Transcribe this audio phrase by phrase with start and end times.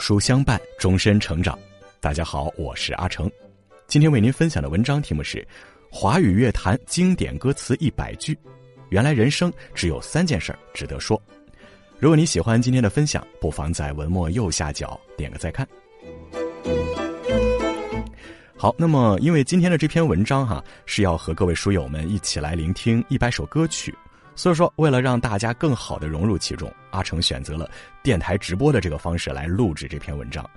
[0.00, 1.56] 书相伴，终身成长。
[2.00, 3.30] 大家好，我是阿成。
[3.86, 5.38] 今天为您分享的文章题目是
[5.90, 8.34] 《华语乐坛经典歌词一百句》。
[8.88, 11.20] 原来人生只有三件事值得说。
[11.98, 15.68] 如果你喜欢今天的分享，不妨在文末右下角点个再看。
[18.56, 23.94] 好，那么因为今天的这篇文章哈是要和各位书友们一起来聆听一百首歌曲。
[24.34, 27.70] 所以说，为了让大家更好的融入其中，阿成选择了
[28.02, 30.48] 电台直播的这个方式来录制这篇文章。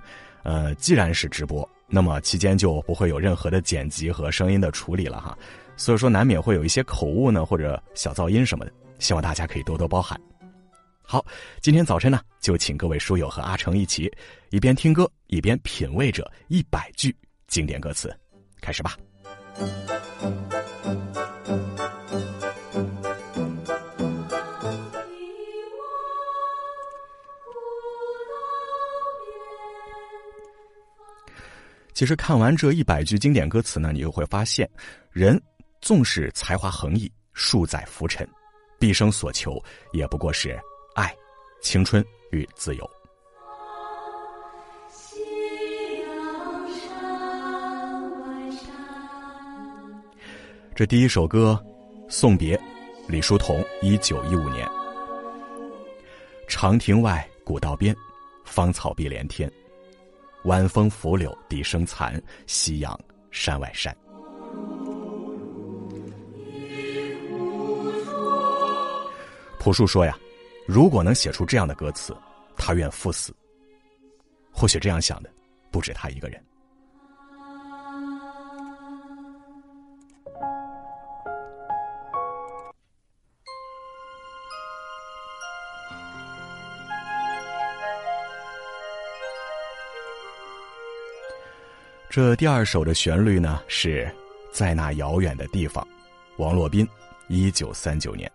[0.42, 5.36] 呃，既然是直播，那么期间就不会有任何的剪辑和声音的处理了哈。
[5.76, 10.20] 所以说，难免会有一些口误呢，或者小噪音什么的，希望大家可以多多包涵。
[11.02, 11.24] 好，
[11.60, 14.12] 今天早晨呢，就请各位书友和阿成一起，
[14.50, 17.14] 一边听歌一边品味着一百句
[17.46, 18.14] 经典歌词，
[18.60, 18.96] 开始吧。
[31.94, 34.68] 其实看完这一百句经典歌词呢，你又会发现，
[35.12, 35.40] 人
[35.80, 38.28] 纵使才华横溢、数载浮沉，
[38.80, 40.60] 毕生所求也不过是
[40.96, 41.14] 爱、
[41.62, 42.90] 青春与自由。
[50.74, 51.56] 这第一首歌
[52.10, 52.56] 《送别》，
[53.06, 54.68] 李叔同，一九一五年。
[56.48, 57.94] 长亭外，古道边，
[58.44, 59.48] 芳草碧连天。
[60.44, 62.98] 晚风拂柳笛声残，夕阳
[63.30, 63.96] 山外山。
[69.58, 70.18] 朴树说呀
[70.68, 72.14] ：“如果能写出这样的歌词，
[72.56, 73.34] 他愿赴死。”
[74.52, 75.32] 或许这样想的
[75.70, 76.42] 不止他一个人。
[92.14, 94.08] 这第二首的旋律呢，是
[94.52, 95.84] 在那遥远的地方，
[96.36, 96.88] 王洛宾，
[97.26, 98.30] 一九三九年。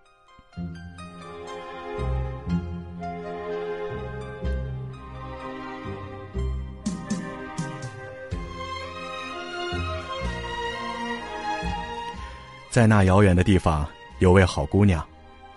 [12.70, 15.08] 在那遥远的地方，有位好姑娘，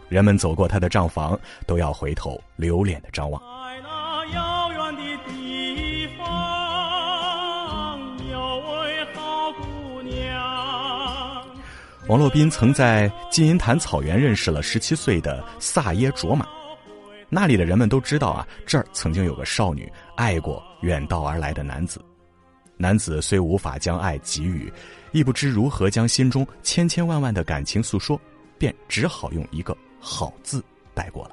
[0.09, 3.52] 人们走过她的账房，都要回头留恋的张望。
[12.13, 16.47] 王洛宾曾在金银潭草原认识了十七岁的萨耶卓玛，
[17.31, 22.05] 那里的人们都知道啊，这儿曾经有个少女爱过远道而来的男子。
[22.77, 24.71] 男子虽无法将爱给予，
[25.13, 28.21] 亦不知如何将心中千千万万的感情诉说，
[28.59, 30.63] 便只好用一个好字
[30.93, 31.31] 带过了。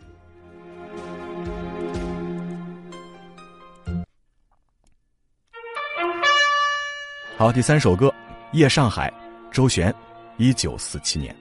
[7.35, 8.07] 好，第三首歌
[8.53, 9.11] 《夜上海》，
[9.53, 9.93] 周璇。
[10.39, 11.35] 一九四七年。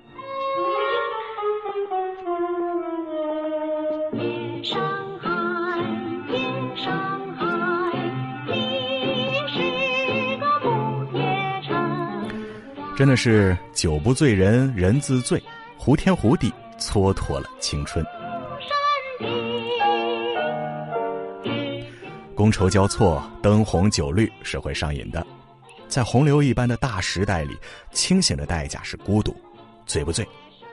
[4.65, 4.83] 上
[5.21, 5.31] 海，
[6.75, 6.93] 上
[7.37, 7.45] 海，
[8.49, 8.53] 你
[9.55, 11.23] 是个不夜
[11.65, 11.71] 城。
[12.97, 15.41] 真的是酒不醉人人自醉，
[15.77, 18.05] 胡天胡地蹉跎了青春。
[22.35, 25.25] 觥筹交错，灯红酒绿是会上瘾的。
[25.89, 27.59] 在洪流一般的大时代里，
[27.93, 29.35] 清醒的代价是孤独，
[29.87, 30.25] 醉不醉，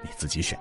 [0.04, 0.60] 你自己选。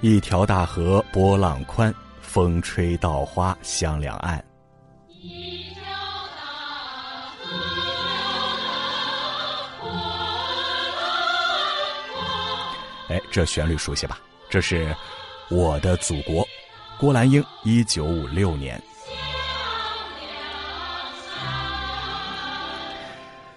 [0.00, 1.94] 一条大河波浪宽。
[2.32, 4.42] 风吹稻花香两岸。
[13.10, 14.18] 哎，这旋律熟悉吧？
[14.48, 14.86] 这是
[15.54, 16.42] 《我的祖国》，
[16.98, 18.82] 郭兰英，一九五六年。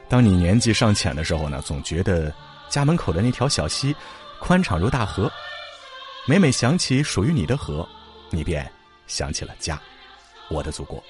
[0.09, 2.29] 当你年纪尚浅的时候呢，总觉得
[2.67, 3.95] 家门口的那条小溪
[4.41, 5.31] 宽敞如大河，
[6.27, 7.87] 每每想起属于你的河。
[8.31, 8.69] 你便
[9.07, 9.81] 想起了家，
[10.49, 11.01] 我的祖国。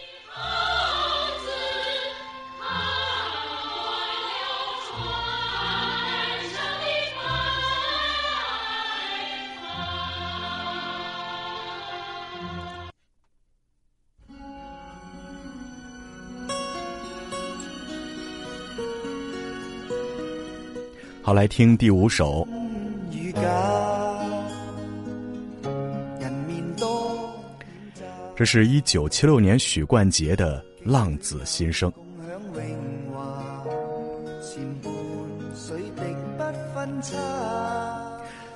[21.23, 22.47] 好，来听第五首。
[28.35, 31.89] 这是一九七六年许冠杰的《浪子心声》。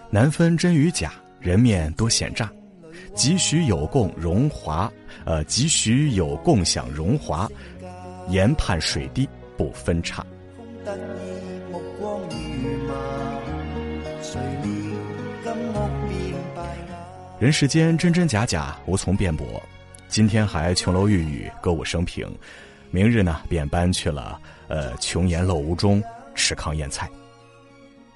[0.09, 2.51] 难分真与假，人面多险诈。
[3.15, 4.91] 几许有共荣华，
[5.23, 7.49] 呃，几许有共享荣华，
[8.27, 9.27] 研判水滴
[9.57, 10.25] 不分差。
[17.39, 19.63] 人世间真真假假，无从辩驳。
[20.09, 22.29] 今天还琼楼玉宇，歌舞升平，
[22.91, 24.37] 明日呢便搬去了
[24.67, 26.03] 呃琼岩陋屋中
[26.35, 27.09] 吃糠咽菜。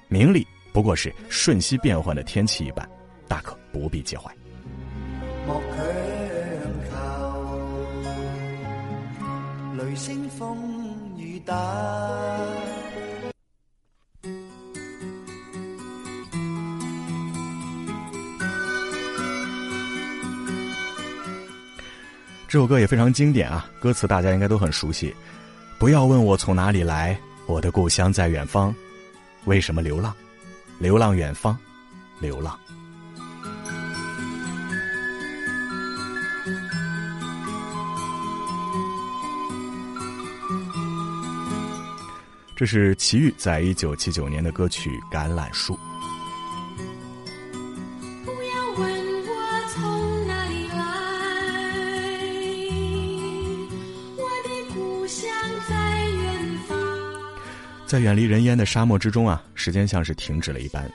[0.08, 2.86] 名利不过是瞬息变幻的天气一般，
[3.26, 4.30] 大可不必介怀。
[5.46, 5.86] 莫强
[9.78, 11.54] 求，雷声风雨大。
[22.54, 25.12] 这首歌也非常经典啊，歌词大家应该都很熟悉。
[25.76, 28.72] 不要问我从哪里来，我的故乡在远方。
[29.46, 30.14] 为什么流浪？
[30.78, 31.58] 流浪远方，
[32.20, 32.56] 流浪。
[42.54, 45.74] 这是齐豫在一九七九年的歌曲《橄榄树》。
[57.94, 60.90] 在远离人烟的沙漠之中啊，时间像是停止了一般，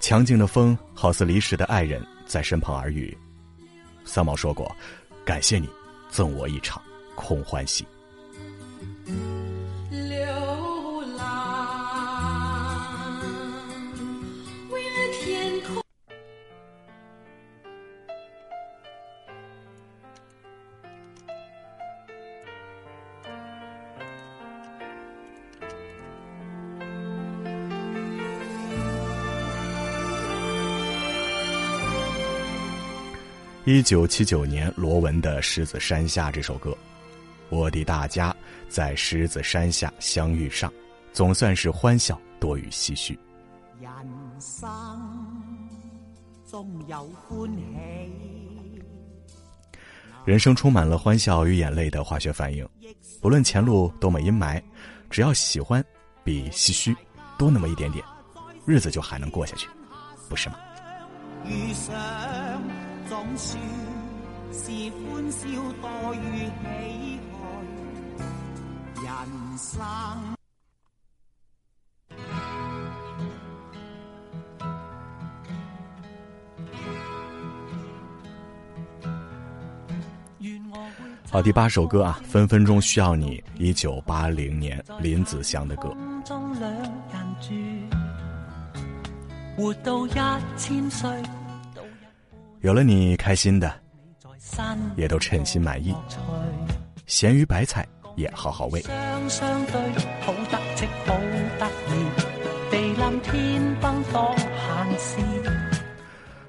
[0.00, 3.18] 强劲的风好似离世的爱人，在身旁耳语。
[4.04, 4.70] 三毛说过
[5.26, 5.68] ：“感谢你，
[6.08, 6.80] 赠我一场
[7.16, 7.84] 空欢喜。”
[33.70, 36.74] 一九七九年，罗文的《狮子山下》这首歌，
[37.50, 38.34] 我的大家
[38.66, 40.72] 在狮子山下相遇上，
[41.12, 43.18] 总算是欢笑多于唏嘘。
[43.78, 43.92] 人
[44.40, 44.58] 生
[46.46, 48.82] 总有欢喜，
[50.24, 52.66] 人生充满了欢笑与眼泪的化学反应，
[53.20, 54.62] 不论前路多么阴霾，
[55.10, 55.84] 只要喜欢
[56.24, 56.96] 比唏嘘
[57.36, 58.02] 多那么一点点，
[58.64, 59.68] 日子就还能过下去，
[60.26, 60.56] 不是吗？
[63.08, 63.58] 总算
[64.52, 65.48] 是欢笑
[65.80, 67.18] 多于喜爱，
[69.02, 69.08] 人
[69.56, 69.80] 生。
[81.30, 83.42] 好，第八首歌啊，分分钟需要你。
[83.56, 85.96] 一九八零年，林子祥的歌。
[89.56, 90.12] 活到一
[90.58, 91.10] 千岁。
[92.60, 93.72] 有了你，开心的
[94.96, 95.94] 也都称心满意，
[97.06, 98.82] 咸鱼白菜也好好喂。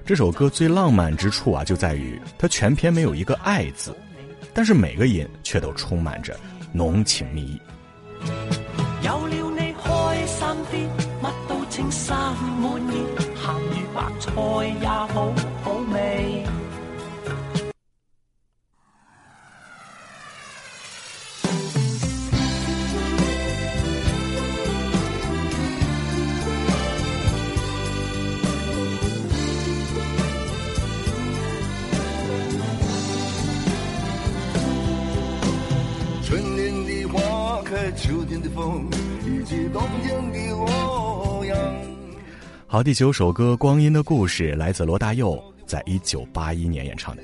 [0.04, 3.96] 这首歌最浪漫之处啊，就在于它全篇没有一个“爱”字，
[4.52, 6.36] 但是每个音却都充满着
[6.72, 7.60] 浓情蜜意。
[9.04, 10.88] 有了你，开心啲，
[11.22, 14.32] 乜都称心满意，咸鱼白菜
[14.80, 15.32] 也好。
[37.96, 38.86] 秋天的风，
[39.26, 41.56] 以及冬天的洛阳。
[42.66, 47.22] 好，第九首歌《光阴的故事》来自罗大佑，在一九八一年演唱的。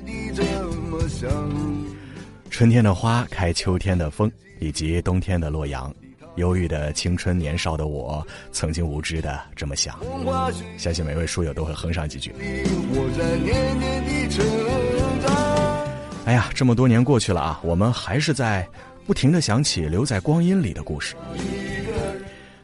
[2.50, 5.94] 春天的花开，秋天的风，以及冬天的洛阳。
[6.35, 9.99] 忧郁的青春年少的我，曾经无知的这么想。
[10.76, 12.35] 相信每位书友都会哼上几句。
[16.25, 18.68] 哎呀，这么多年过去了啊，我们还是在。
[19.07, 21.15] 不停的想起留在光阴里的故事，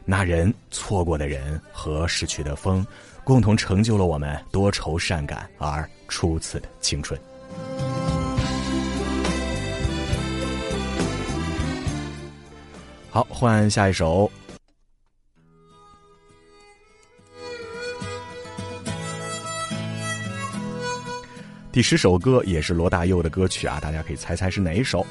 [0.03, 2.85] 那人、错过的人和逝去的风，
[3.23, 7.17] 共同成就了我们多愁善感而初次的青春。
[13.09, 14.29] 好，换下一首。
[21.71, 25.07] 第十首歌也是罗大佑的歌曲啊，大家可以猜猜是哪一首？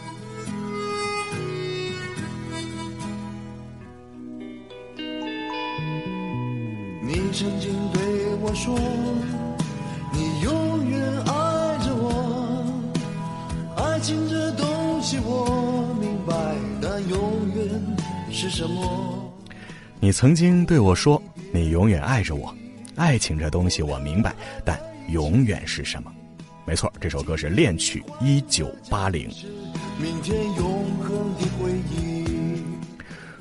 [20.23, 21.21] 曾经对我说，
[21.52, 22.55] 你永远爱着我。
[22.95, 24.33] 爱情这东西我明白，
[24.64, 26.12] 但永远是什么？
[26.64, 29.29] 没错，这首歌是恋曲一九八零。
[30.00, 32.25] 明天永恒的回忆。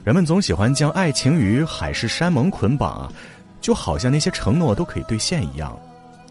[0.04, 3.14] 人们总喜欢将爱情与海誓山盟捆绑啊，
[3.62, 5.80] 就好像那些承诺都可以兑现一样。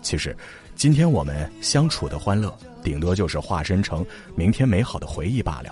[0.02, 0.37] 其实，
[0.75, 2.52] 今天我们相处的欢乐，
[2.83, 4.04] 顶多就是化身成
[4.35, 5.71] 明天美好的回忆罢了。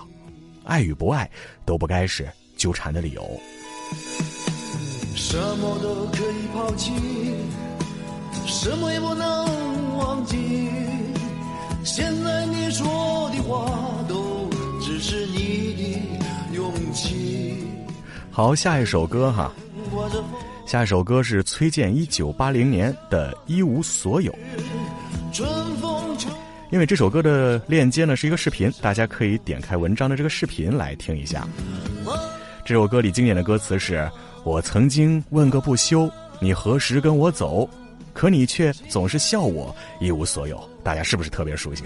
[0.63, 1.29] 爱与不爱，
[1.67, 3.29] 都不该是纠缠的理由。
[5.21, 6.93] 什么都可以抛弃，
[8.47, 10.71] 什么也不能忘记。
[11.85, 13.69] 现在你说的话，
[14.09, 14.49] 都
[14.81, 17.67] 只是你的勇气。
[18.31, 19.53] 好，下一首歌哈，
[20.65, 24.33] 下一首歌是崔健一九八零年的《一无所有》。
[26.71, 31.47] 因为这首歌的链接呢是一个视频，大家可以点开文章的这个视频来听一下。
[32.65, 34.09] 这首歌里经典的歌词是。
[34.45, 37.69] 我曾经问个不休，你何时跟我走？
[38.13, 40.61] 可你却总是笑我一无所有。
[40.83, 41.85] 大家是不是特别熟悉？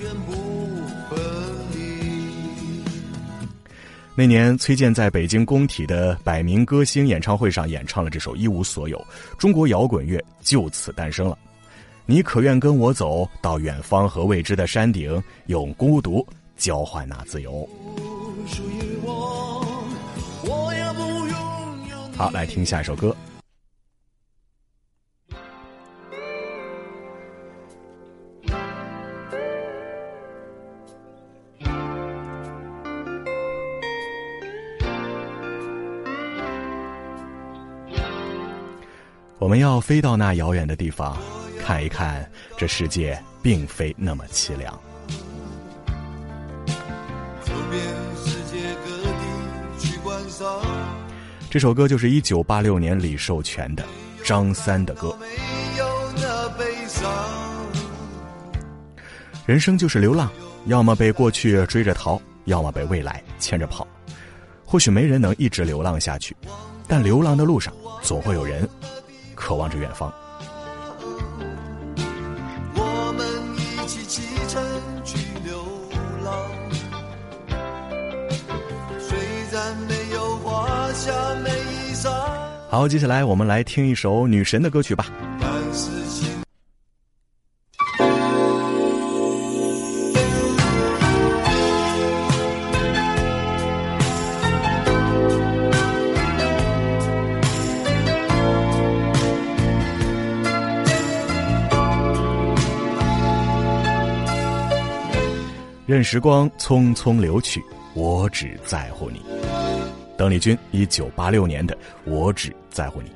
[4.15, 8.97] 那年，崔健在北京工体的百名歌星演唱会上演唱了这首《一无所有》，
[9.39, 11.37] 中国摇滚乐就此诞生了。
[12.05, 17.69] 你可愿跟我走到远方和未知的山顶，用孤独交换那自由？
[22.23, 23.17] 好，来听下一首歌。
[39.41, 41.19] 我们要飞到那遥远的地方，
[41.59, 44.81] 看一看这世界并非那么凄凉。
[51.53, 53.85] 这首歌就是一九八六年李寿全的
[54.25, 55.15] 张三的歌。
[59.45, 60.31] 人生就是流浪，
[60.65, 63.87] 要么被过去追着逃，要么被未来牵着跑。
[64.65, 66.35] 或许没人能一直流浪下去，
[66.89, 68.67] 但流浪的路上总会有人
[69.35, 70.11] 渴望着远方。
[82.73, 85.05] 好，接下来我们来听一首女神的歌曲吧。
[105.85, 107.63] 任时光匆匆流去，
[107.93, 109.21] 我只在乎你。
[110.23, 111.75] 邓丽君，一九八六年的
[112.05, 113.09] 《我只在乎你》。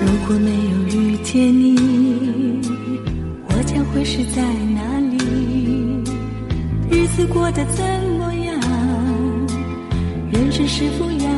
[0.00, 2.62] 如果没有遇见你，
[3.50, 5.18] 我将会是在哪里？
[6.90, 7.84] 日子过得怎
[8.18, 8.58] 么样？
[10.32, 11.28] 人生是否要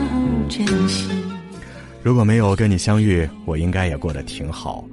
[0.48, 1.10] 珍惜？
[2.00, 4.84] 如果没有跟你相遇，我应该也过得挺好，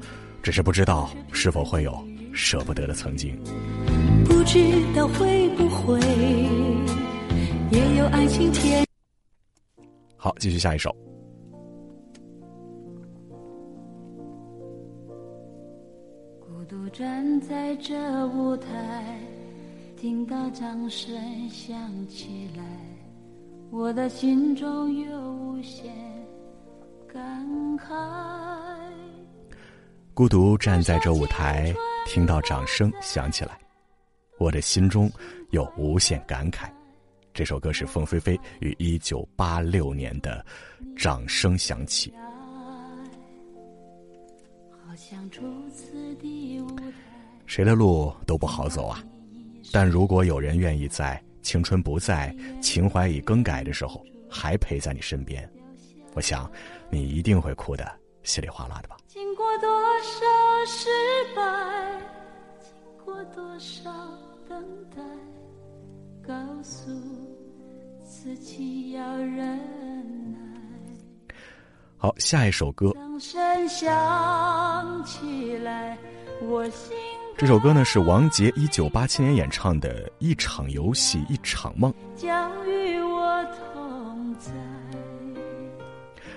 [0.42, 1.96] 只是不知道是否会有
[2.34, 3.38] 舍不得的曾经。
[4.28, 4.60] 不知
[4.96, 6.00] 道会不会
[7.70, 8.84] 也有爱情甜。
[10.26, 10.90] 好，继续下一首。
[16.40, 19.20] 孤独站在这舞台，
[19.96, 21.16] 听到掌声
[21.48, 22.64] 响起来，
[23.70, 25.94] 我的心中有无限
[27.08, 27.94] 感慨。
[30.16, 31.72] 孤独站在这舞台，
[32.08, 33.60] 听到掌声响起来，
[34.40, 35.08] 我的心中
[35.52, 36.68] 有无限感慨。
[37.36, 40.44] 这首歌是凤飞飞于一九八六年的
[40.98, 42.10] 《掌声响起》。
[47.46, 49.04] 谁的路都不好走啊，
[49.74, 55.48] 但如果有人愿意在青春不在、情怀已更改的时候还陪在你身边，
[56.14, 56.50] 我想
[56.90, 57.86] 你一定会哭得
[58.24, 58.96] 稀里哗啦的吧。
[59.08, 60.88] 经过多少失
[61.36, 62.02] 败，
[62.62, 62.72] 经
[63.04, 63.92] 过多少
[64.48, 64.64] 等
[64.96, 65.04] 待。
[68.04, 69.58] 自己要忍
[70.32, 70.40] 耐。
[71.98, 72.92] 好，下一首歌。
[72.94, 75.98] 掌声响起来，
[76.42, 76.96] 我心
[77.38, 81.92] 这首歌呢是王杰一九八七年演唱的《一场游戏一场梦》。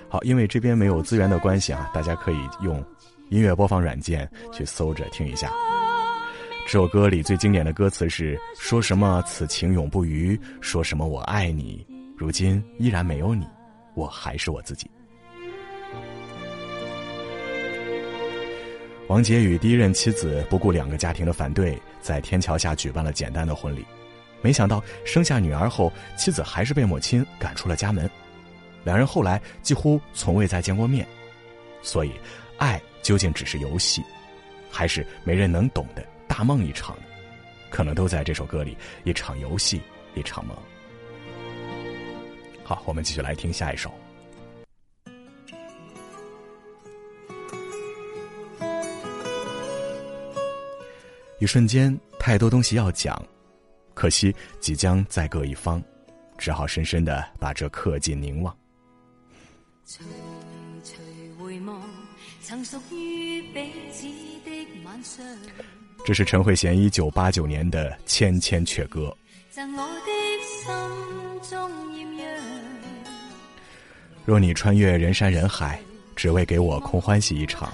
[0.09, 2.83] 好，因为这边没有资源的关系啊，大家可以用
[3.29, 5.51] 音乐播放软件去搜着听一下。
[6.71, 11.83] 这首歌里最经典的歌词是：“说什么此情永不渝，说什么我爱你，
[12.15, 13.43] 如今依然没有你，
[13.95, 14.87] 我还是我自己。”
[19.09, 23.83] 王杰与第一任妻子不顾两个家庭的反对，在天桥下举办了简单的婚礼。
[24.43, 28.07] 没想到生下女儿后，妻子还是被母亲赶出了家门。
[28.83, 31.03] 两人后来几乎从未再见过面。
[31.81, 32.11] 所以，
[32.59, 34.03] 爱究竟只是游戏，
[34.69, 36.95] 还是没人能懂的大梦一场？
[37.69, 38.77] 可能都在这首歌里。
[39.03, 39.81] 一场游戏，
[40.15, 40.55] 一场梦。
[42.63, 43.91] 好，我们继续来听下一首。
[51.39, 53.21] 一瞬间，太多东西要讲，
[53.93, 55.83] 可惜即将再各一方，
[56.37, 58.55] 只好深深的把这刻进凝望。
[59.83, 60.05] 随
[60.83, 60.97] 随
[61.37, 61.81] 回望，
[62.41, 64.05] 曾属于彼此
[64.45, 65.25] 的晚上。
[66.05, 69.15] 这是陈慧娴一九八九年的《千千阙歌》。
[74.25, 75.79] 若你穿越人山人海，
[76.15, 77.73] 只为给我空欢喜一场。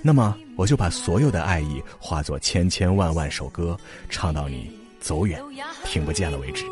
[0.00, 3.76] 那么，我就把所有的爱意化作千千万万首歌，
[4.08, 4.70] 唱到你
[5.00, 5.42] 走远、
[5.84, 6.64] 听不见了为止。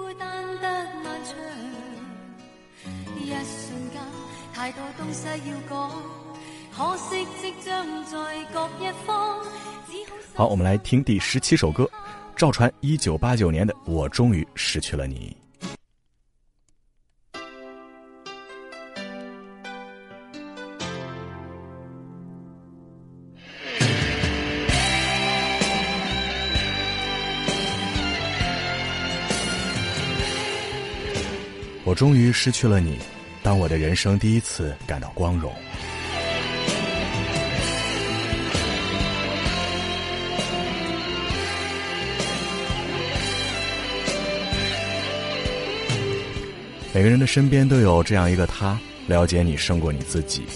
[10.35, 11.89] 好，我们来听第十七首歌，
[12.37, 15.35] 赵传一九八九年的《我终于失去了你》。
[31.85, 32.99] 我终于失去了你，
[33.45, 35.55] 当我的人生第一次感到光荣。
[46.97, 50.47] 每个人的身边都有这样一个他，了解你胜过你自己。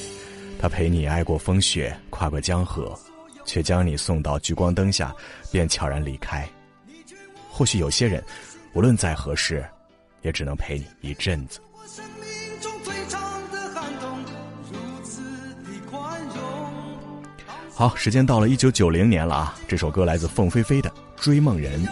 [0.58, 2.98] 他陪你挨过风雪，跨过江河，
[3.44, 5.14] 却将你送到聚光灯下，
[5.52, 6.48] 便悄然离开。
[7.50, 8.24] 或许有些人，
[8.72, 9.62] 无论再合适。
[10.22, 11.60] 也只能陪你一阵子。
[17.74, 19.54] 好，时间到了一九九零年了啊！
[19.68, 20.88] 这首歌来自凤飞飞的
[21.22, 21.86] 《追梦人》。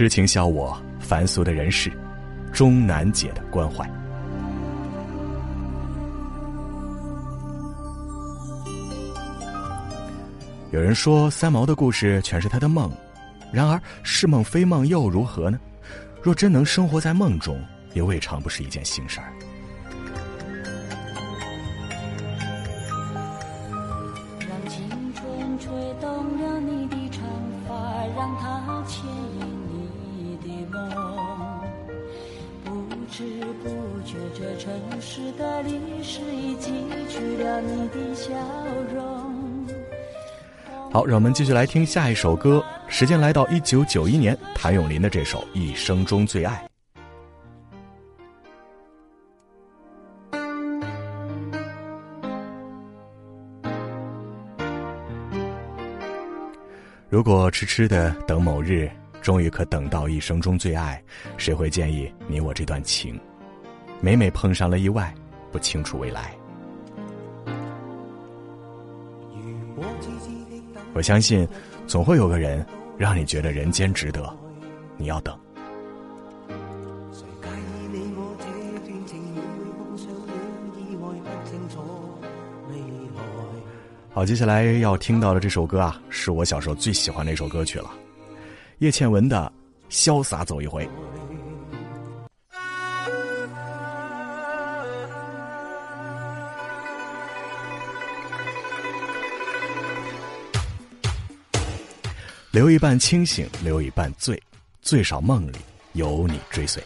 [0.00, 1.92] 痴情笑我凡俗的人世，
[2.54, 3.86] 终难解的关怀。
[10.70, 12.90] 有人说三毛的故事全是他的梦，
[13.52, 15.60] 然而是梦非梦又如何呢？
[16.22, 19.30] 若真能生活在梦中，也未尝不是一件幸事儿。
[40.92, 42.60] 好，让我们继续来听下一首歌。
[42.88, 46.68] 时间来到一九九一年，谭咏麟的这首《一生中最爱》。
[57.08, 58.90] 如果痴痴的等某日，
[59.22, 61.00] 终于可等到一生中最爱，
[61.36, 63.16] 谁会建议你我这段情？
[64.00, 65.14] 每每碰上了意外，
[65.52, 66.39] 不清楚未来。
[70.92, 71.46] 我相信，
[71.86, 72.64] 总会有个人
[72.98, 74.28] 让你觉得人间值得。
[74.96, 75.36] 你要等。
[84.12, 87.90] 好，接下来要听到的这首歌啊，是我小时候最喜欢的一首歌曲了，
[88.78, 89.50] 叶倩文的
[89.94, 90.84] 《潇洒走一回》。
[102.52, 104.42] 留一半清醒，留一半醉，
[104.82, 105.56] 最少梦里
[105.92, 106.82] 有你追随。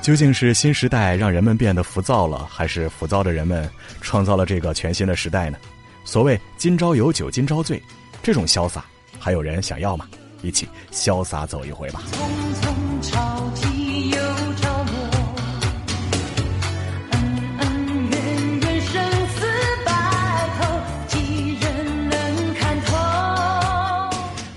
[0.00, 3.70] 究竟是新时代让人们变得浮躁了，还是浮躁的人们
[4.00, 5.58] 创造了这个全新的时代呢？
[6.02, 7.80] 所谓“今朝有酒今朝醉”，
[8.22, 8.84] 这种潇洒，
[9.24, 10.04] 还有人想要吗？
[10.42, 12.02] 一起潇洒走一回吧。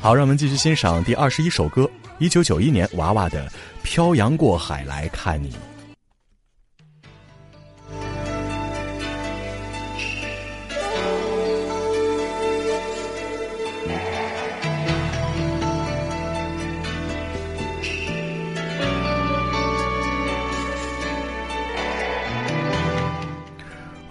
[0.02, 3.48] 好，让我们继续欣赏第二十一首歌，一九九一年娃娃的
[3.84, 5.52] 《漂洋过海来看你》。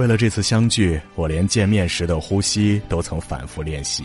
[0.04, 4.04] 为了这次相聚，我连见面时的呼吸都曾反复练习。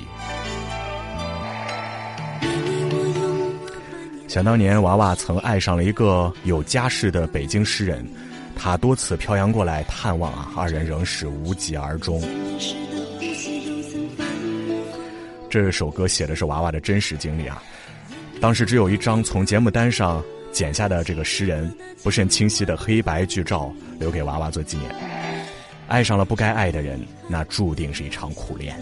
[4.26, 8.08] 想当年，娃娃曾爱上了一个有家室的北京诗人，
[8.56, 12.24] 他多次漂洋过来探望啊，二人仍是无疾而终。
[15.50, 17.62] 这首歌写的是娃娃的真实经历啊，
[18.40, 21.70] 当时只有一张从节目单上剪下的这个诗人
[22.02, 25.19] 不甚清晰的黑白剧照留给娃娃做纪念。
[25.90, 28.78] 爱上了不该爱的人，那注定是一场苦恋。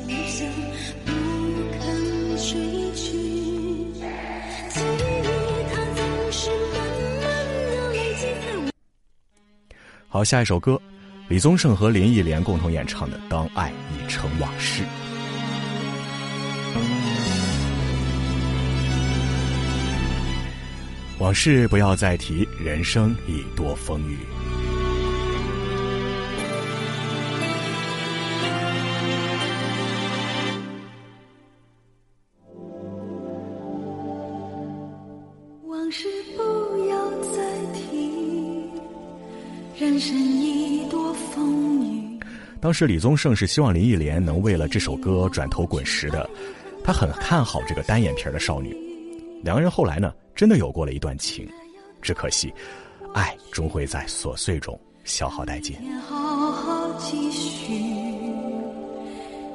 [10.10, 10.80] 好，下一首歌，
[11.30, 14.84] 李宗盛和林忆莲共同演唱的《当爱已成往事》。
[21.20, 24.20] 往事不要再提，人生已多风雨。
[42.68, 46.30] 当时李宗盛是希望林忆莲能为了这首歌转头滚石的，
[46.84, 48.76] 他很看好这个单眼皮的少女。
[49.42, 51.48] 两个人后来呢，真的有过了一段情，
[52.02, 52.54] 只可惜，
[53.14, 55.78] 爱终会在琐碎中消耗殆尽。
[56.10, 57.74] 好好继续，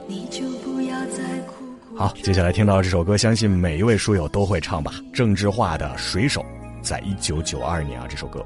[0.07, 4.95] 你就不要再苦苦好，接下来听到这首歌，相信每一位书友都会唱吧。
[5.13, 6.41] 郑智化的《水手》，
[6.83, 8.43] 在一九九二年啊，这首歌。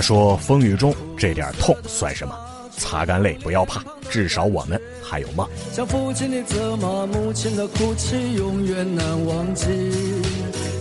[0.00, 2.34] 他说：“风雨中这点痛算什么？
[2.74, 9.66] 擦干泪，不要怕，至少我们还有梦。”像父亲的责骂，母亲的哭泣，永远难忘记。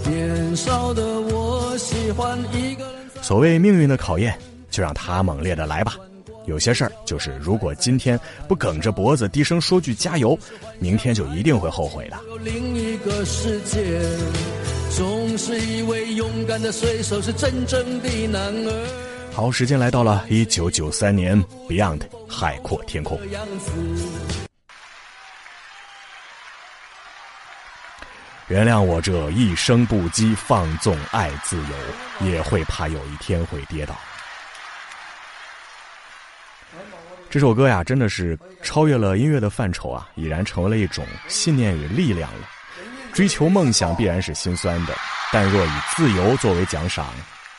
[0.10, 2.94] 年少的我喜欢一个人。
[3.22, 4.40] 所谓命运的考验，
[4.72, 5.98] 就让它猛烈的来吧。
[6.46, 10.40] 有些事儿就是，如果今天不梗着脖子低声说句加油，
[10.80, 12.18] 明天就一定会后悔的。
[12.30, 14.00] 有另一个世界，
[14.96, 19.09] 总是以为勇敢的水手是真正的男儿
[19.40, 23.18] 好，时间来到了一九九三年，Beyond 海阔天空。
[28.50, 33.96] 原谅我这一生不羁，放纵爱自由，也会怕有一天会跌倒。
[37.30, 42.50] 这首歌呀，真的是超越了音乐的范畴啊，已然成为了一种信念与力量了。
[43.14, 44.94] 追求梦想必然是心酸的，
[45.32, 47.08] 但若以自由作为奖赏，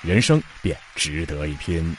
[0.02, 1.96] 人生便值得一拼。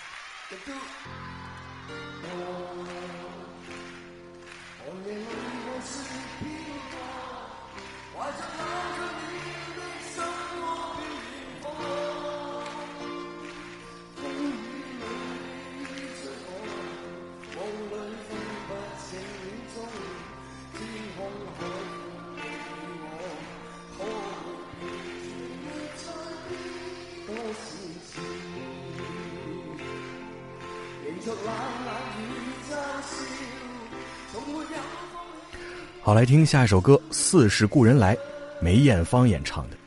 [36.12, 38.14] 好，来听下一首歌《似是故人来》，
[38.60, 39.78] 梅艳芳演唱的。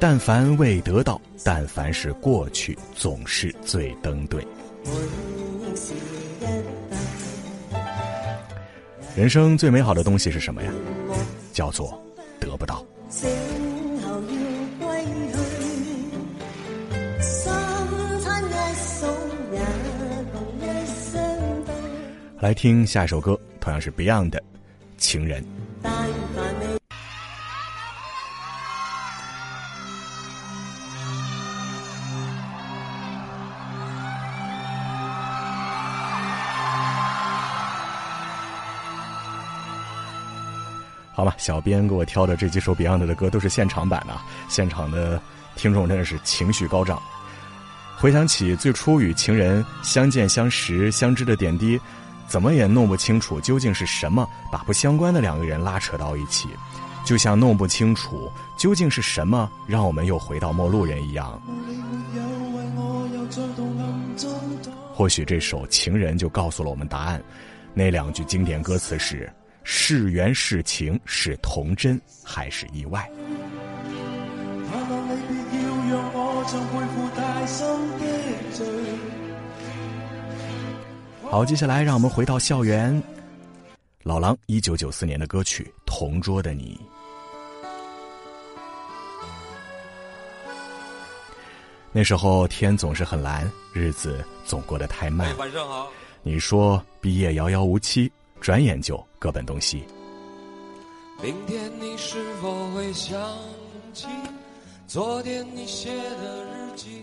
[0.00, 4.42] 但凡未得到，但凡是过去，总是最登对。
[9.14, 10.72] 人生最美好的东西是什么呀？
[11.52, 12.02] 叫做
[12.40, 12.82] 得不到。
[22.40, 24.38] 来听下一首歌，同样是 Beyond 的
[24.96, 25.42] 《情人》。
[41.12, 44.16] 好吧，小编给我挑的这几首 Beyond 的歌都是现场版的，
[44.48, 45.20] 现场的
[45.56, 47.02] 听众真的是情绪高涨。
[47.96, 51.80] 回想起最初与情人相见、相识、相知的点滴，
[52.28, 56.48] 怎么也弄不清楚究竟是什么把不相关的两个人拉扯到一起，
[57.04, 61.40] 就像弄不清楚究竟是什么让我们又回到陌路人一样。
[64.94, 67.22] 或许这首《情人》就告诉了我们答案，
[67.72, 69.28] 那两句经典歌词是。
[69.70, 73.06] 是缘是情是童真还是意外？
[81.30, 83.02] 好，接下来让我们回到校园。
[84.02, 86.80] 老狼一九九四年的歌曲《同桌的你》。
[91.92, 95.36] 那时候天总是很蓝，日子总过得太慢。
[95.36, 95.90] 晚上好。
[96.22, 98.10] 你说毕业遥遥无期。
[98.40, 99.84] 转眼就各奔东西。
[101.20, 103.20] 明天你是否会想
[103.92, 104.06] 起
[104.86, 107.02] 昨天你写的日记？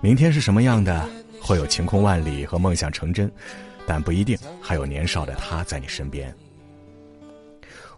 [0.00, 1.08] 明天是什么样的？
[1.42, 3.30] 会有晴空万里和梦想成真，
[3.86, 6.34] 但不一定还有年少的他在你身边。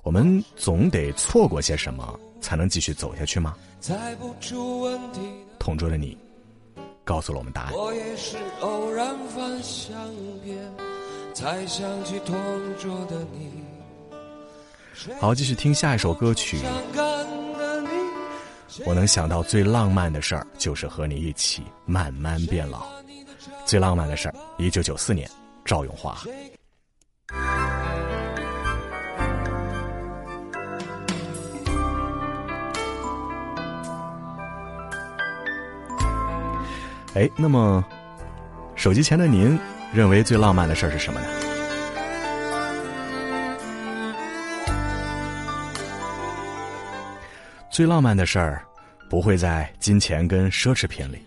[0.02, 3.54] 我们总得错过些什么，才能继续走下去吗？
[5.58, 6.16] 同桌的你，
[7.04, 7.72] 告诉了我们答案。
[7.74, 9.94] 我也是偶然翻相
[10.42, 10.58] 片。
[11.34, 12.36] 才想起同
[12.78, 13.50] 桌的你。
[15.20, 16.58] 好，继续听下一首歌曲。
[18.86, 22.86] 我能想到最浪漫的事儿，就是和你一起慢慢变老。
[23.64, 25.28] 最浪漫的事儿，一九九四年，
[25.64, 26.16] 赵咏华。
[37.14, 37.84] 哎，那么，
[38.74, 39.58] 手机前的您。
[39.92, 41.26] 认为最浪漫的事儿是什么呢？
[47.70, 48.64] 最浪漫的事儿，
[49.08, 51.24] 不会在金钱跟奢侈品里，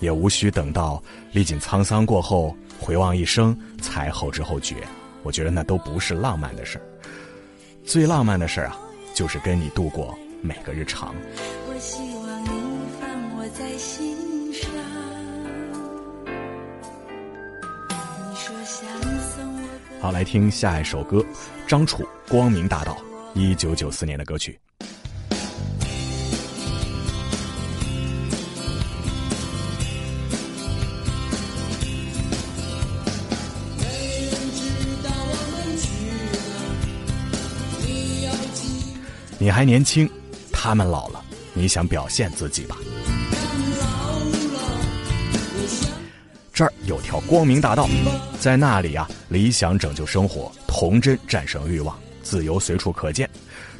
[0.00, 4.76] 也无需等到历尽沧桑过后回望一生才后知后觉。
[5.22, 6.84] 我觉得那都不是浪漫的事儿。
[7.84, 8.78] 最浪漫的事儿啊，
[9.14, 11.14] 就是跟你度过每个日常。
[11.68, 12.48] 我希望你
[12.98, 14.18] 放我在心。
[20.00, 21.22] 好，来听下一首歌，
[21.68, 22.96] 张楚《光明大道》，
[23.38, 24.58] 一九九四年的歌曲。
[39.50, 40.08] 你还年轻，
[40.52, 41.20] 他们老了，
[41.54, 42.78] 你想表现自己吧。
[46.52, 47.88] 这儿有条光明大道，
[48.38, 53.28] 在那里啊，理想拯救生活，童真战胜欲望，自由随处可见。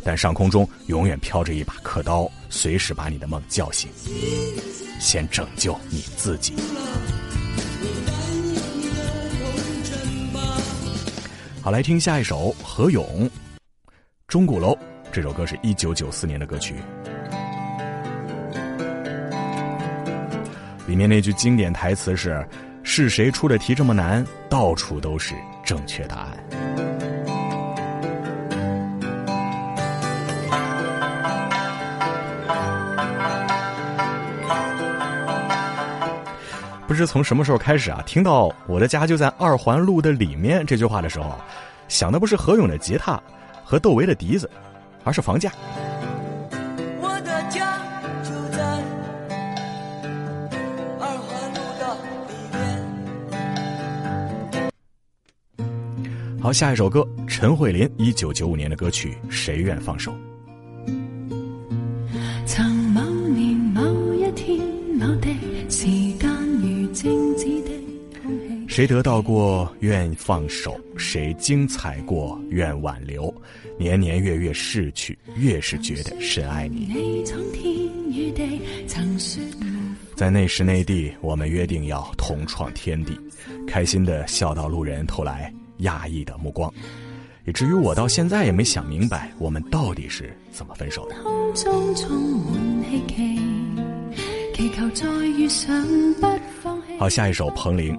[0.02, 3.88] 但上空中永远飘着一把刻刀，随时把你的梦叫醒。
[4.98, 6.52] 先拯救你自己。
[11.62, 13.24] 好，来听下一首何勇
[14.26, 14.72] 《钟鼓楼》。
[15.12, 16.77] 这首歌是一九九四年的歌曲，
[20.87, 22.46] 里面那句经典台词是。
[22.83, 24.27] 是谁出的题这么难？
[24.49, 26.37] 到处都是正确答案。
[36.88, 41.38] 不知从什么时候开始啊，听到“我的家就在二环路的里面”这句话的时候，
[41.87, 43.23] 想的不是何勇的吉他
[43.62, 44.51] 和窦唯的笛子，
[45.04, 45.52] 而是房价。
[47.00, 47.78] 我的家
[48.22, 48.62] 就在
[50.98, 51.82] 二环路的
[52.28, 52.34] 里
[55.26, 60.12] 面好，下一首歌，陈慧琳一九九五年的歌曲《谁愿放手》。
[68.70, 73.35] 谁得到过愿放手，谁精彩过愿挽留。
[73.76, 77.24] 年年月月逝去，越是觉得深爱你。
[80.14, 83.18] 在那时那地，我们约定要同创天地，
[83.66, 85.52] 开心的笑到路人投来。
[85.78, 86.72] 压抑的目光，
[87.46, 91.16] 以至于我到现在也没想明白，我们到底是怎么分手的。
[96.98, 97.98] 好，下一首彭羚，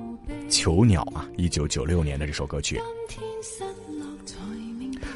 [0.51, 2.79] 囚鸟啊，一九九六年的这首歌曲。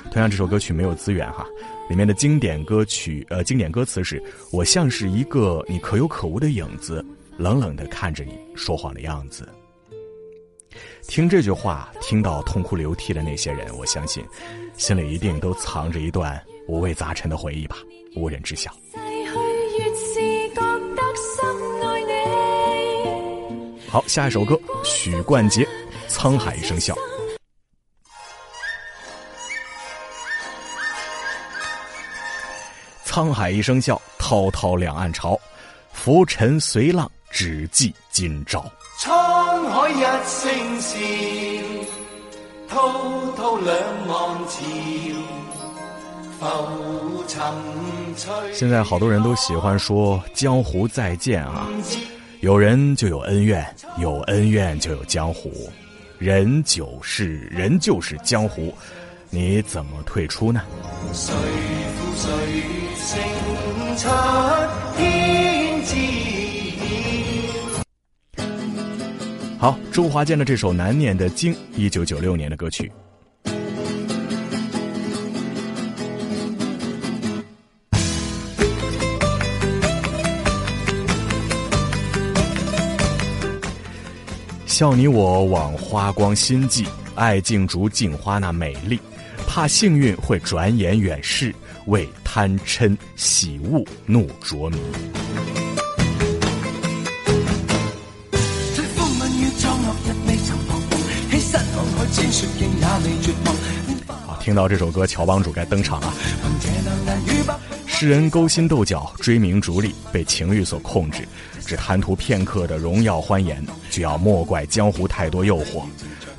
[0.09, 1.45] 同样，这首歌曲没有资源哈，
[1.89, 7.05] 里面的经典歌曲呃，经典歌词是“我像是一个你可有可无的影子，
[7.37, 9.47] 冷冷的看着你说谎的样子。”
[11.07, 14.23] 听这句话，听到痛哭流涕的那些人，我相信，
[14.77, 17.77] 心里一定都藏着一段五味杂陈的回忆吧，
[18.15, 18.71] 无人知晓。
[23.95, 25.63] 好，下一首歌，许冠杰，
[26.09, 26.93] 《沧海一声笑》。
[33.05, 35.39] 沧海一声笑，滔滔两岸潮，
[35.93, 38.69] 浮沉随浪，只记今朝。
[38.99, 40.97] 沧海一声笑，
[42.67, 44.59] 滔滔两岸潮，
[46.37, 47.41] 浮沉
[48.17, 48.53] 吹。
[48.53, 51.69] 现在好多人都喜欢说江湖再见啊。
[52.45, 53.65] 有人就有恩怨，
[53.99, 55.67] 有恩怨就有江湖，
[56.19, 58.71] 人就是人就是江湖，
[59.31, 60.61] 你怎么退出呢？
[69.57, 72.91] 好，周华健的这首难念的经，一九九六年的歌曲。
[84.77, 86.85] 笑你我枉花光心计，
[87.15, 88.99] 爱竞逐镜花那美丽，
[89.47, 94.77] 怕幸运会转眼远逝，为贪嗔喜恶怒着迷。
[104.27, 106.13] 好，听到这首歌，乔帮主该登场了。
[107.85, 111.25] 世人勾心斗角，追名逐利，被情欲所控制。
[111.65, 115.83] 只贪图片刻的荣耀欢颜，就要莫怪江湖太多诱惑。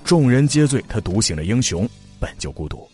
[0.04, 1.88] 众人皆醉，他独醒的英雄
[2.20, 2.88] 本就孤独。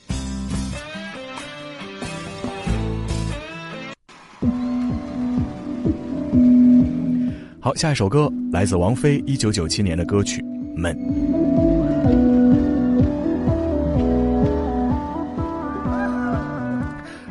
[7.60, 10.40] 好，下一首歌来自王菲一九九七年的歌曲
[10.74, 10.96] 《闷》。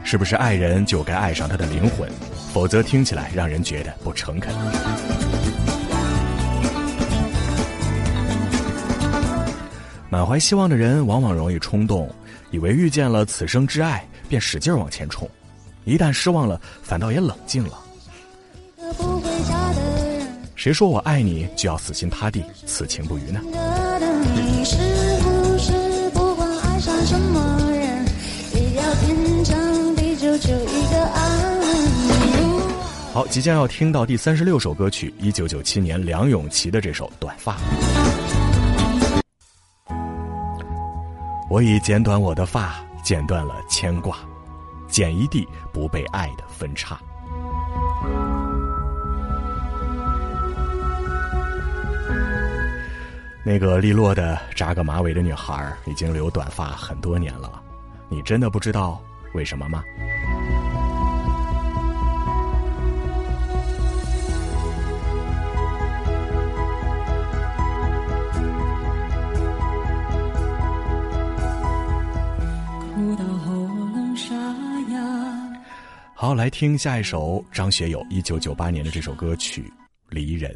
[0.04, 2.10] 是不是爱人就该爱上他的灵魂？
[2.54, 4.54] 否则听起来让人觉得不诚恳。
[10.10, 12.14] 满怀希望的人往往容易冲动，
[12.52, 15.26] 以为遇见了此生挚爱，便使劲往前冲；
[15.86, 17.80] 一旦失望了，反倒也冷静了。
[20.56, 23.40] 谁说我爱你就要死心塌地、此情不渝呢？
[33.14, 37.58] 好，即将要听到第三十六首歌曲，一九九七年梁咏琪的这首《短发》。
[41.50, 44.18] 我已剪短我的发，剪断了牵挂，
[44.88, 46.98] 剪一地不被爱的分叉。
[53.44, 57.62] 那个利落的扎个马尾的女孩，已经留短发很多年了，
[58.08, 59.02] 你真的不知道
[59.34, 59.84] 为什么吗？
[76.22, 79.64] 好，来听下一首张学友一九九八年的这首歌曲
[80.08, 80.52] 《离人》。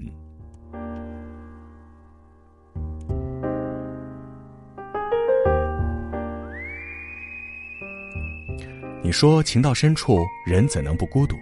[9.02, 11.36] 你说情到深处，人怎能不孤独？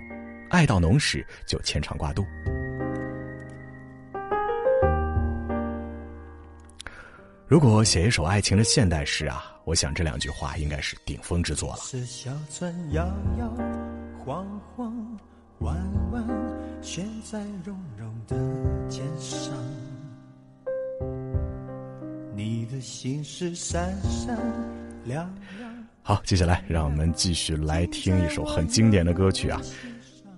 [0.50, 2.26] 爱到浓时，就牵肠挂肚。
[7.46, 11.78] 如果写一首爱情的现代诗啊，我想这两句话应该是顶峰之作了。
[11.84, 13.06] 是小船摇
[13.40, 13.50] 摇。
[14.26, 14.46] 晃
[14.76, 15.20] 晃
[15.60, 15.76] 弯
[16.12, 16.24] 弯
[16.82, 18.38] 悬在绒绒的
[18.90, 19.54] 肩上，
[22.36, 24.38] 你的心事闪闪
[25.06, 25.74] 亮亮。
[26.02, 29.62] 好，接下来让我们继续来听一首很经典的歌曲啊！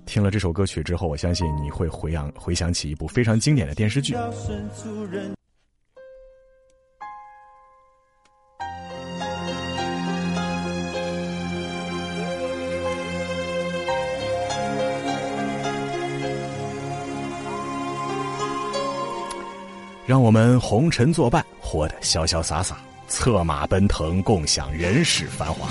[0.05, 4.15] 听了这首歌曲之后，我相信你会回想回想起一部非常经典的电视剧。
[20.05, 22.77] 让我们红尘作伴活得潇潇洒洒
[23.07, 25.67] 策马奔腾共享人世繁华。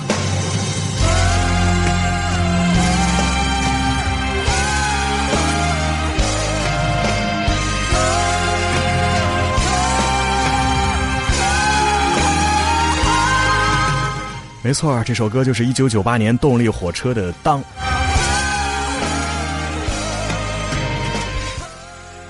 [14.64, 17.62] 没错这首歌就是一九九八年动力火车的当。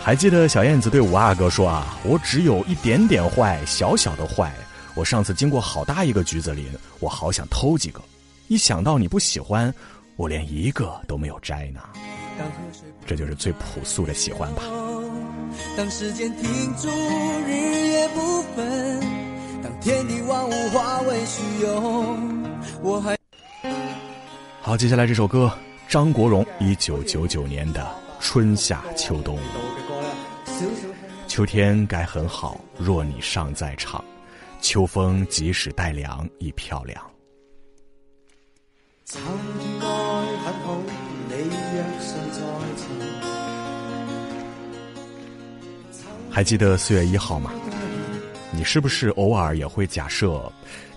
[0.05, 4.53] 还记得小燕子对五阿哥说啊：“我只有一点点坏，小小的坏。
[4.95, 6.67] 我上次经过好大一个橘子林，
[7.01, 8.03] 我好想偷几个。
[8.49, 9.75] 一想到你不喜欢，
[10.17, 11.81] 我连一个都没有摘呢。
[13.07, 14.63] 这就是最朴素的喜欢吧。”
[15.75, 16.87] 当时间停住，
[17.49, 19.01] 日夜不分；
[19.63, 22.17] 当天地万物化为虚有，
[22.83, 23.17] 我还……
[24.61, 25.51] 好，接下来这首歌，
[25.89, 27.81] 张国荣一九九九年的
[28.21, 29.37] 《春夏秋冬》。
[31.35, 34.01] 秋天该很好，若你尚在场；
[34.61, 37.05] 秋风即使带凉，亦漂亮。
[46.31, 47.51] 还记得四月一号吗？
[48.53, 50.41] 你是不是偶尔也会假设，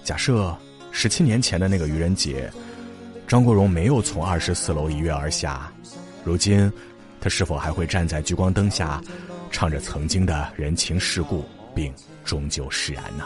[0.03, 0.55] 假设
[0.91, 2.47] 十七年前的那个愚人节，
[3.27, 5.73] 张国荣没有从二十四楼一跃而下，
[6.23, 6.71] 如今
[7.19, 9.01] 他是否还会站在聚光灯下？
[9.51, 11.45] 唱着曾经的人情世故，
[11.75, 11.93] 并
[12.23, 13.25] 终究释然呢。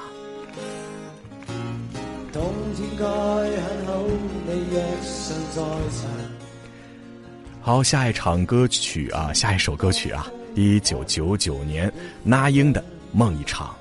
[7.62, 11.92] 好，下一场歌曲啊，下一首歌曲啊，一九九九年
[12.24, 13.76] 那英的《梦一场》。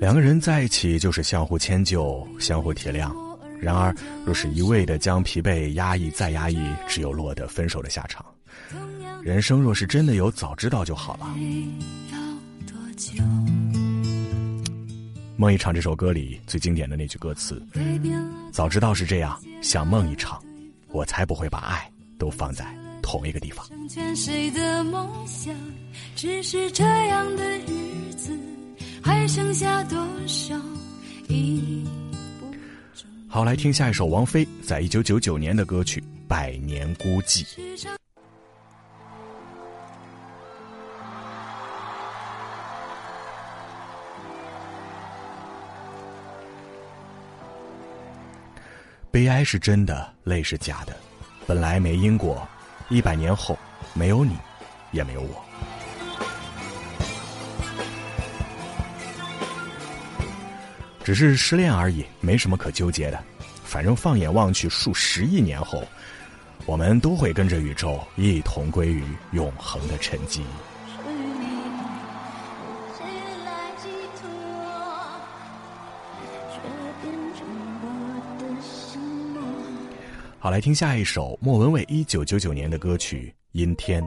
[0.00, 3.12] 两个人在一起就是相互迁就、相互体谅。
[3.60, 3.92] 然而，
[4.24, 8.24] 若是一味的将疲惫压抑再压抑，只有落得分手的下场。
[9.22, 11.34] 人生若是真的有早知道就好了。
[15.36, 17.60] 梦一场这首歌里最经典的那句歌词
[18.52, 20.40] ：“早知道是这样，像梦一场，
[20.88, 22.64] 我才不会把爱都放在
[23.02, 23.66] 同一个地方。”
[29.02, 30.54] 还剩下多少？
[33.30, 37.44] 好，来听下一首王菲在一九九九年的歌曲《百年孤寂》。
[49.10, 50.96] 悲哀是真的，泪是假的，
[51.46, 52.46] 本来没因果，
[52.88, 53.58] 一百年后
[53.94, 54.36] 没有你，
[54.92, 55.47] 也没有我。
[61.08, 63.18] 只是失恋而已，没什么可纠结的。
[63.64, 65.82] 反正放眼望去，数十亿年后，
[66.66, 69.02] 我们都会跟着宇宙一同归于
[69.32, 70.42] 永恒的沉寂。
[80.38, 84.02] 好，来听下一首莫文蔚一九九九年的歌曲《阴天》。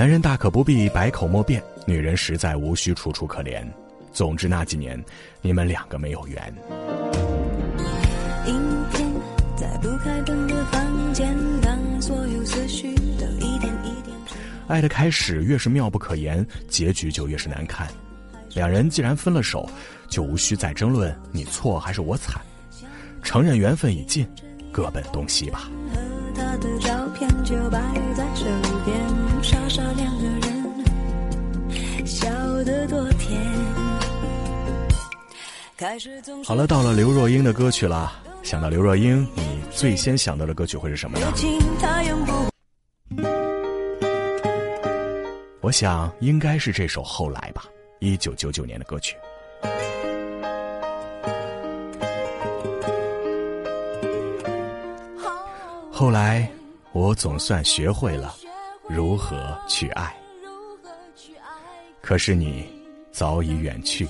[0.00, 3.62] 男人大可不必百口莫辩，女人实在无需楚楚可怜。
[4.14, 4.98] 总之那几年，
[5.42, 6.42] 你们两个没有缘。
[14.68, 17.86] 爱的开始越是妙不可言，结局就越是难看。
[18.54, 19.68] 两人既然分了手，
[20.08, 22.40] 就无需再争论你错还是我惨，
[23.22, 24.26] 承认缘分已尽，
[24.72, 25.68] 各奔东西吧。
[36.44, 38.12] 好了，到了刘若英的歌曲了。
[38.42, 41.32] 想到刘若英，你最先想到的歌曲会是什么呢？
[45.62, 47.64] 我想应该是这首《后来》吧，
[47.98, 49.16] 一九九九年的歌曲。
[55.90, 56.50] 后来，
[56.92, 58.34] 我总算学会了
[58.88, 60.14] 如何去爱。
[62.00, 62.66] 可是你
[63.12, 64.08] 早已远去，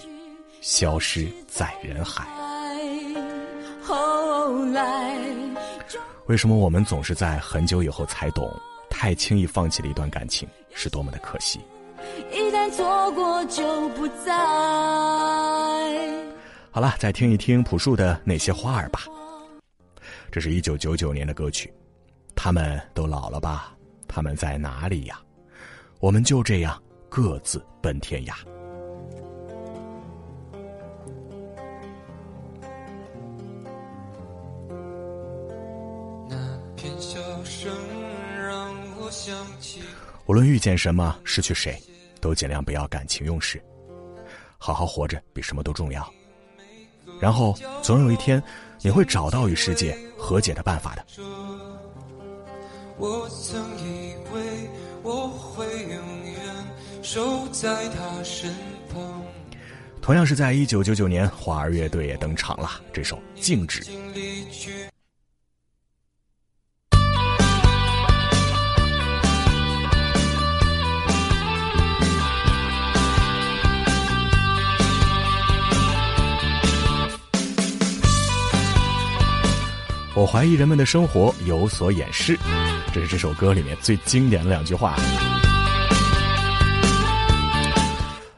[0.61, 2.27] 消失在人海。
[3.83, 5.17] 后来，
[6.27, 8.51] 为什么我们总是在很久以后才懂，
[8.89, 11.61] 太轻易放弃了一段感情是多么的可惜？
[12.33, 14.33] 一旦错过就不再。
[16.71, 19.01] 好了，再听一听朴树的那些花儿吧。
[20.31, 21.73] 这是一九九九年的歌曲，
[22.37, 23.75] 他们都老了吧？
[24.07, 25.21] 他们在哪里呀？
[25.99, 26.81] 我们就这样。
[27.09, 28.35] 各自奔天涯。
[40.31, 41.77] 无论遇见什么，失去谁，
[42.21, 43.61] 都尽量不要感情用事。
[44.59, 46.09] 好好活着比什么都重要。
[47.21, 47.53] 然后
[47.83, 48.41] 总有一天，
[48.81, 51.05] 你会找到与世界和解的办法的。
[52.97, 54.71] 我曾以为
[55.03, 58.55] 我会永远守在他身
[58.95, 59.03] 旁。
[60.01, 63.83] 同样是在一九九九年，花儿乐队也登场了，这首《静止》。
[80.21, 82.39] 我怀疑人们的生活有所掩饰，
[82.93, 84.95] 这是这首歌里面最经典的两句话。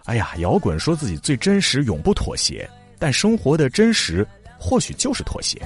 [0.05, 2.71] 哎呀，摇滚说自己最真实，永不妥协，
[3.01, 4.25] 但生活的真实
[4.57, 5.61] 或许就是妥协。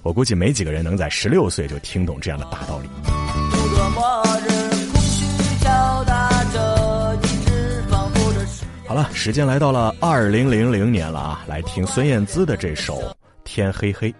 [0.00, 2.88] 我估计没几个人能在十六岁就听懂这样的大道理。
[8.86, 12.94] 好了，时间来到了二零零零年了啊，来听孙燕姿的这首
[13.44, 14.10] 《天黑黑》。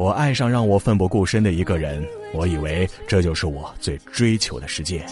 [0.00, 5.04] 我爱上让我奋不顾身的一个人，我以为这就是我最追求的世界。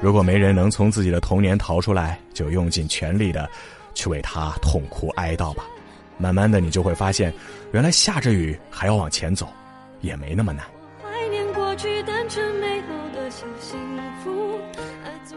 [0.00, 3.46] 如果没人能从自己的童年逃出来，就用尽全力的
[3.92, 5.66] 去为他痛哭哀悼吧。
[6.16, 7.30] 慢慢的，你就会发现，
[7.70, 9.46] 原来下着雨还要往前走，
[10.00, 10.64] 也没那么难。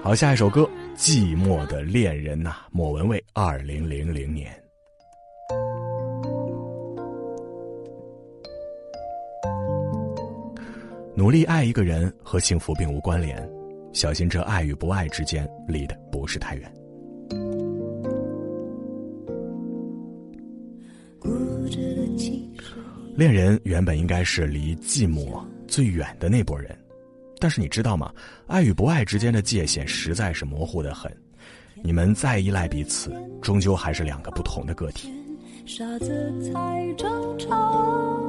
[0.02, 0.62] 好，下一首歌
[0.98, 4.50] 《寂寞的恋人》呐，莫文蔚，二零零零年。
[11.20, 13.38] 努力爱一个人和幸福并无关联，
[13.92, 16.74] 小心这爱与不爱之间离得不是太远。
[23.18, 26.74] 恋人原本应该是离寂寞最远的那拨人，
[27.38, 28.14] 但是你知道吗？
[28.48, 31.14] 爱与不爱之间的界限实在是模糊的很，
[31.84, 35.12] 你们再依赖彼此，终究还是两个不同的个体。
[35.66, 38.29] 傻子才争吵。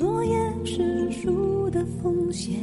[0.00, 0.34] 落叶
[0.64, 2.58] 是树的风险。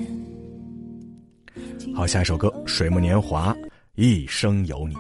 [1.96, 3.54] 好，下一首歌《水木年华》，
[3.94, 4.96] 一生有你。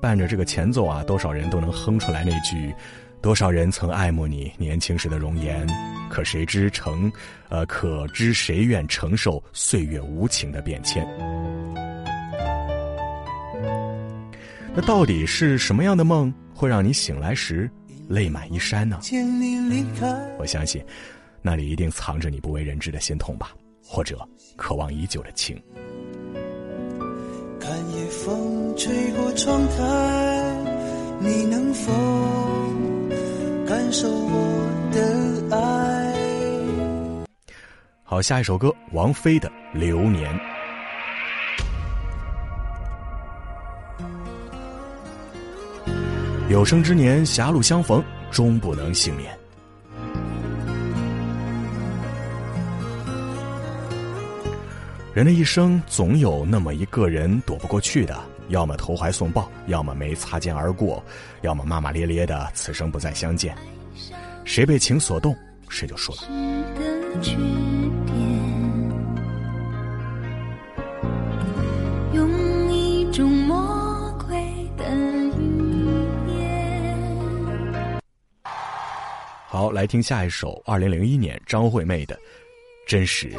[0.00, 2.72] 伴着这个前奏啊，多少人都能哼出来那句
[3.20, 5.66] ：“多少人曾爱慕你年轻时的容颜，
[6.08, 7.10] 可谁知承，
[7.48, 11.04] 呃，可知谁愿承受岁月无情的变迁？”
[14.76, 16.32] 那到底是什么样的梦？
[16.54, 17.68] 会让你醒来时
[18.08, 19.00] 泪满衣衫呢？
[20.38, 20.82] 我相信，
[21.42, 23.50] 那里一定藏着你不为人知的心痛吧，
[23.84, 24.16] 或者
[24.56, 25.60] 渴望已久的情。
[27.58, 30.56] 看夜风吹过窗台，
[31.18, 31.92] 你能否
[33.66, 37.24] 感受我的爱？
[38.02, 40.32] 好，下一首歌，王菲的《流年》。
[46.54, 48.00] 有生之年，狭路相逢，
[48.30, 49.36] 终不能幸免。
[55.12, 58.16] 人的一生，总有那么一个人躲不过去的，
[58.50, 61.02] 要么投怀送抱，要么没擦肩而过，
[61.42, 63.52] 要么骂骂咧咧的，此生不再相见。
[64.44, 65.36] 谁被情所动，
[65.68, 66.18] 谁就输了。
[79.54, 82.16] 好，来听下一首，二零零一年张惠妹的
[82.88, 83.30] 《真实》。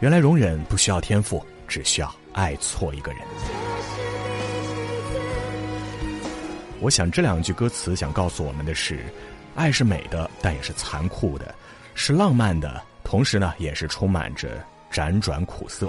[0.00, 3.20] 原来容忍不需要天赋，只需要爱错一个人。
[6.80, 8.98] 我想这两句歌词想告诉我们的是：
[9.54, 11.46] 爱是美的，但也是残酷的；
[11.94, 15.88] 是浪漫的，同时呢，也是充满着辗转苦涩。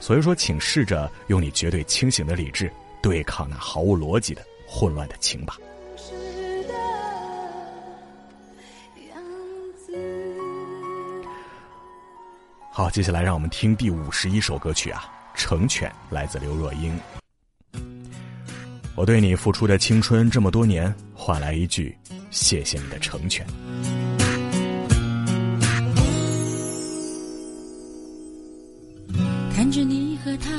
[0.00, 2.72] 所以说，请试着用你绝对清醒的理智。
[3.06, 5.56] 对抗那毫无逻辑的混乱的情吧。
[12.72, 15.04] 好，接下来让我们听第五十一首歌曲啊，
[15.40, 16.98] 《成全》，来自刘若英。
[18.96, 21.96] 我对你付出的青春这么多年，换来一句
[22.32, 23.46] 谢谢你的成全。
[29.54, 30.50] 看着你和他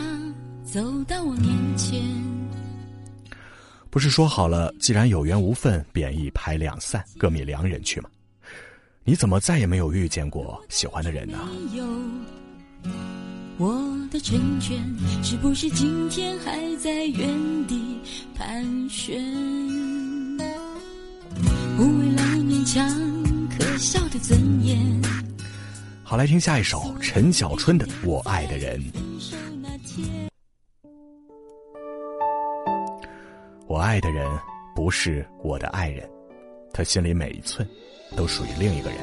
[0.63, 2.36] 走到我面前。
[3.97, 8.07] 不是说好了，既然有缘无分，便一拍两散，各觅良人去吗？
[9.03, 11.39] 你怎么再也没有遇见过喜欢的人呢？
[13.57, 14.77] 我的成全，
[15.23, 17.27] 是不是今天还在原
[17.65, 17.97] 地
[18.35, 19.19] 盘旋？
[21.79, 22.87] 无谓了勉强，
[23.57, 24.77] 可笑的尊严。
[26.03, 28.79] 好，来听下一首陈小春的《我爱的人》。
[33.68, 34.26] 我爱的人
[34.74, 36.09] 不是我的爱人，
[36.72, 37.68] 他心里每一寸
[38.15, 38.97] 都属于另一个人。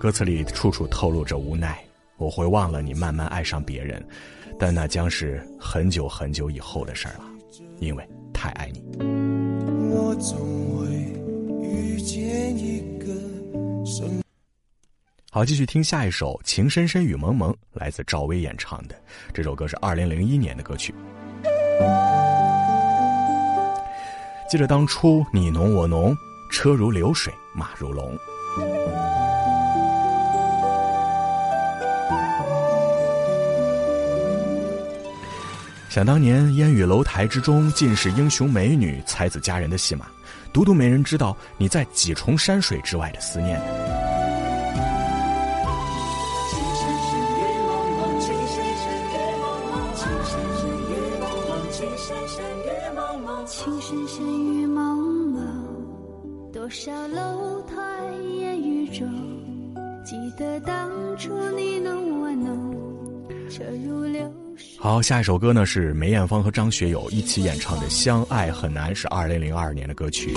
[0.00, 1.78] 歌词里处处透露着无奈，
[2.16, 4.02] 我会忘了你，慢慢爱上别人，
[4.58, 7.24] 但那将是很久很久以后的事儿了，
[7.78, 8.82] 因为太爱你。
[9.92, 10.38] 我总
[10.78, 10.86] 会
[11.62, 13.06] 遇见一个
[13.84, 14.18] 生。
[15.30, 18.94] 好，继续听下一首《情深深雨蒙蒙》，来自赵薇演唱的。
[19.34, 20.94] 这首歌是二零零一年的歌曲。
[24.50, 26.16] 记得当初你侬我侬，
[26.50, 28.16] 车如流水马如龙。
[35.90, 40.06] 想当年烟雨楼台之中，尽是英雄美女、才子佳人的戏码，
[40.54, 43.60] 独独没人知道你在几重山水之外的思念。
[56.78, 57.74] 多少楼台
[58.38, 59.04] 烟雨中，
[60.04, 62.72] 记得当初你侬我侬，
[63.50, 64.22] 车如流
[64.56, 64.78] 水。
[64.78, 70.32] 好，下一首歌呢是梅艳芳和张学友一起演唱的《相爱很难》，是二零零二年的歌曲。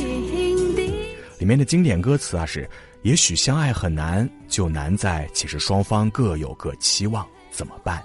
[1.38, 2.68] 里面的经典歌词啊是：
[3.04, 8.02] 也许相爱很难，就难在其实双方各有各期望，怎么办？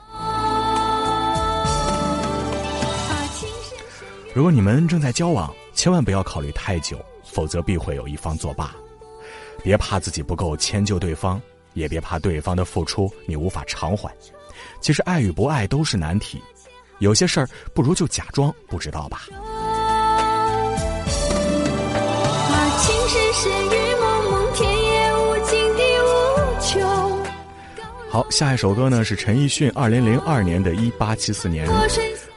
[4.34, 6.98] 如果你们正在交往，千万不要考虑太久，
[7.30, 8.74] 否则必会有一方作罢。
[9.62, 11.40] 别怕自己不够迁就对方，
[11.74, 14.14] 也别怕对方的付出你无法偿还。
[14.80, 16.40] 其实爱与不爱都是难题，
[16.98, 19.22] 有些事儿不如就假装不知道吧。
[22.52, 26.06] 啊，情深深雨蒙蒙，天也无尽地无
[26.60, 27.26] 穷。
[28.08, 31.66] 好，下一首歌呢是陈奕迅二零零二年的《一八七四年》。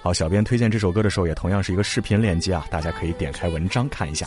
[0.02, 4.26] 好，小编推荐这首歌的时候也同样是一个视频链接啊，大家可以点开文章看一下。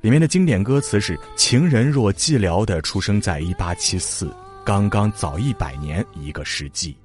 [0.00, 4.32] 里面的经典歌词是：“情人若寂寥的出生在一八七四，
[4.64, 6.96] 刚刚早一百年一个世纪。”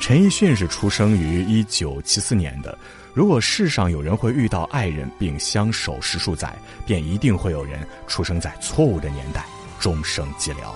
[0.00, 2.76] 陈奕迅是出生于一九七四年的。
[3.14, 6.52] 如果世上有人会遇到爱人并相守十数载，
[6.84, 9.46] 便一定会有人出生在错误的年代，
[9.78, 10.74] 终生寂寥。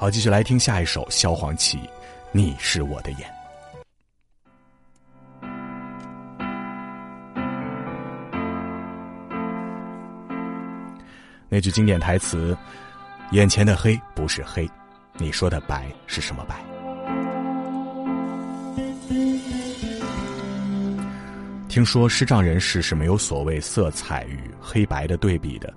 [0.00, 1.76] 好，继续来听下一首萧煌奇，
[2.30, 3.20] 《你是我的眼》。
[11.48, 12.56] 那句经典台词
[13.34, 14.70] ：“眼前的黑不是黑，
[15.14, 16.62] 你说的白是什么白？”
[21.68, 25.74] 听说视障人士是没有所谓色彩与黑白的对比的，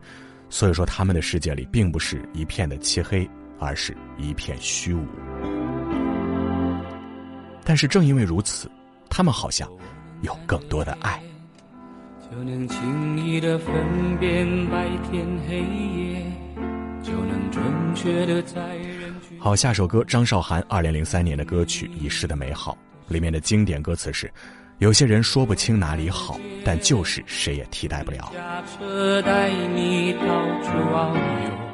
[0.48, 3.28] 所以说他们的世界里并不是一片的漆黑。
[3.62, 5.06] 而是一片虚无。
[7.64, 8.70] 但是正因为如此，
[9.08, 9.70] 他们好像
[10.22, 11.22] 有更多的爱。
[12.30, 13.74] 就能轻易的分
[14.20, 16.26] 辨白天黑夜，
[17.04, 19.40] 就能准确的在人群。
[19.40, 22.76] 好，下首歌张韶涵二零零三年的歌曲《遗失的美好》
[23.14, 24.32] 里面的经典歌词是：
[24.80, 28.32] 有些人说不清哪里好，但就是谁也替代不了。
[28.34, 30.20] 驾车带你到
[30.64, 31.71] 处遨游。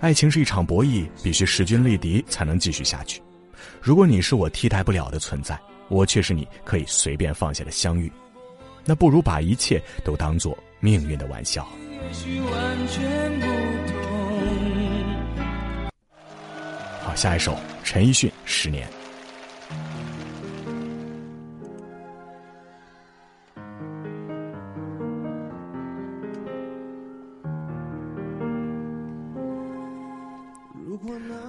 [0.00, 3.20] 爱情是一场博弈，必须势均力敌才能继续下去。
[3.82, 8.10] 如果你是我替代不了的存在，我却是你可以随便放下的相遇，
[8.86, 11.68] 那不如把一切都当做命运的玩笑。
[17.02, 18.88] 好，下一首陈奕迅《十年》。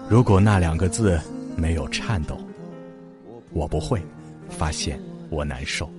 [0.09, 1.19] 如果那两个字
[1.55, 2.37] 没有颤抖，
[3.51, 4.01] 我不会
[4.49, 4.99] 发现
[5.29, 5.89] 我难受。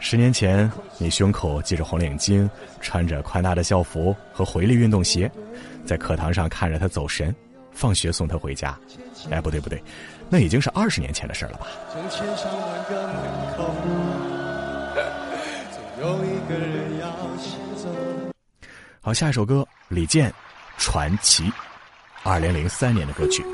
[0.00, 2.48] 十年前，你胸口系着红领巾，
[2.80, 5.30] 穿着宽大的校服和回力运动鞋，
[5.84, 7.34] 在课堂上看着他走神，
[7.72, 8.78] 放学送他回家。
[9.28, 9.82] 哎，不对不对，
[10.30, 11.66] 那已经是二十年前的事了吧
[16.00, 17.10] 有一个人要
[17.74, 18.27] 走？
[19.00, 20.28] 好，下一首歌，李健，
[20.76, 21.44] 《传奇》。
[22.24, 23.44] 二零零三年的歌曲。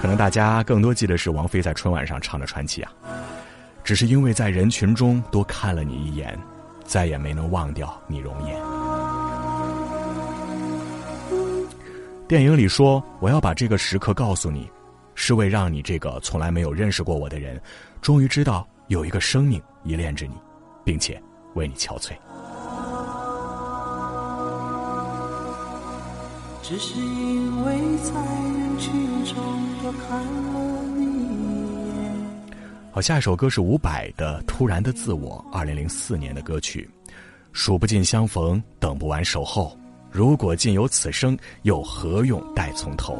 [0.00, 2.90] 可能大家更多记得是王菲在春晚上唱的传奇啊，
[3.84, 6.36] 只是因为在人群中多看了你一眼，
[6.82, 8.58] 再也没能忘掉你容颜。
[12.26, 14.70] 电影里说：“我要把这个时刻告诉你，
[15.14, 17.60] 是为让你这个从来没有认识过我的人，
[18.00, 20.34] 终于知道有一个生命依恋着你，
[20.84, 21.20] 并且
[21.58, 22.12] 为你憔悴。”
[26.62, 29.34] 只是因为在人群中
[29.80, 32.12] 多看了你一眼。
[32.90, 36.88] 好，下一首歌是伍佰的《突然的自我》，二零零四年的歌曲。
[37.52, 39.74] 数不尽相逢，等不完守候。
[40.10, 43.18] 如果尽有此生，又何用待从头？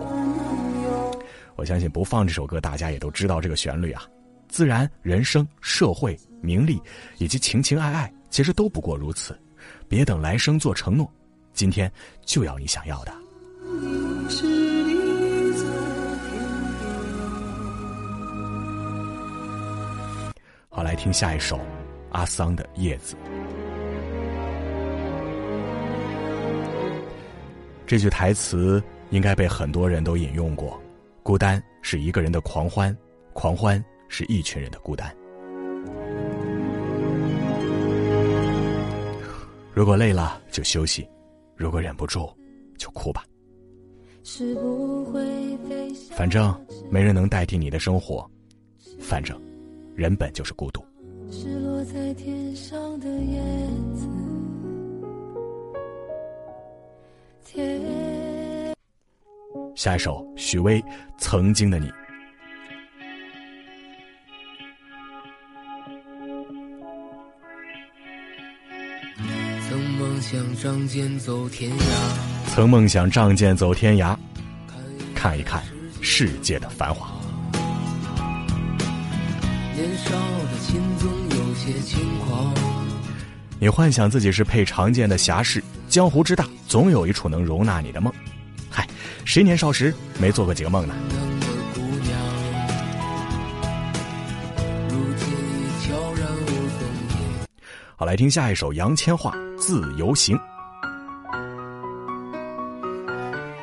[1.57, 4.03] 我相信不放这首歌，大家也都知道这个旋律啊。
[4.47, 6.81] 自然，人生、社会、名利，
[7.17, 9.39] 以及情情爱爱，其实都不过如此。
[9.89, 11.11] 别等来生做承诺，
[11.53, 11.91] 今天
[12.25, 13.13] 就要你想要的。
[20.69, 21.59] 好，来听下一首，
[22.11, 23.15] 阿桑的《叶子》。
[27.85, 30.81] 这句台词应该被很多人都引用过
[31.25, 32.97] ：“孤单是一个人的狂欢，
[33.33, 35.13] 狂欢是一群人的孤单。”
[39.79, 41.09] 如果累了就休息，
[41.55, 42.29] 如果忍不住
[42.77, 43.25] 就哭吧。
[44.25, 45.23] 是不会
[45.69, 46.53] 飞反正
[46.91, 48.29] 没人能代替你的生活，
[48.99, 49.41] 反正
[49.95, 50.85] 人本就是孤独。
[51.31, 53.41] 是落在天上的叶
[53.95, 54.09] 子。
[57.45, 58.75] 天
[59.77, 60.83] 下一首，许巍
[61.19, 61.87] 《曾经的你》。
[70.19, 71.83] 梦想仗剑走天涯，
[72.53, 74.17] 曾梦想仗剑走天涯，
[75.15, 75.63] 看一看
[76.01, 77.09] 世界的繁华。
[79.77, 82.53] 年少的心总有些轻狂。
[83.61, 88.13] 你幻想自己是配长剑的侠士，江湖之大，总有一处能容纳你的梦。
[88.69, 88.85] 嗨，
[89.25, 90.97] 谁年少时没做过几个梦呢？
[97.95, 99.33] 好，来听下一首杨千嬅
[99.69, 100.35] 《自由行》。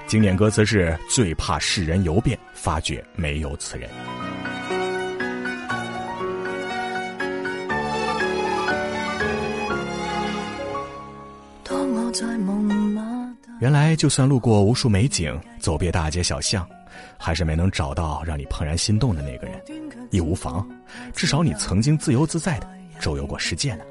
[0.06, 3.90] 经典歌词是“最怕世人游遍，发觉没有此人”。
[13.60, 16.70] 原来，就算路过无数美景，走遍大街小巷，
[17.18, 19.60] 还是没能找到让你怦然心动的那个人，
[20.12, 20.70] 亦无妨，
[21.16, 22.68] 至少你曾经自由自在的
[23.00, 23.84] 周游过世界呢。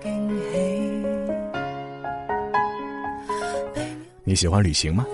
[4.35, 5.07] 你喜欢旅行吗？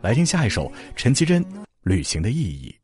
[0.00, 1.44] 来听下一首陈绮贞
[1.82, 2.74] 《旅行的意义》。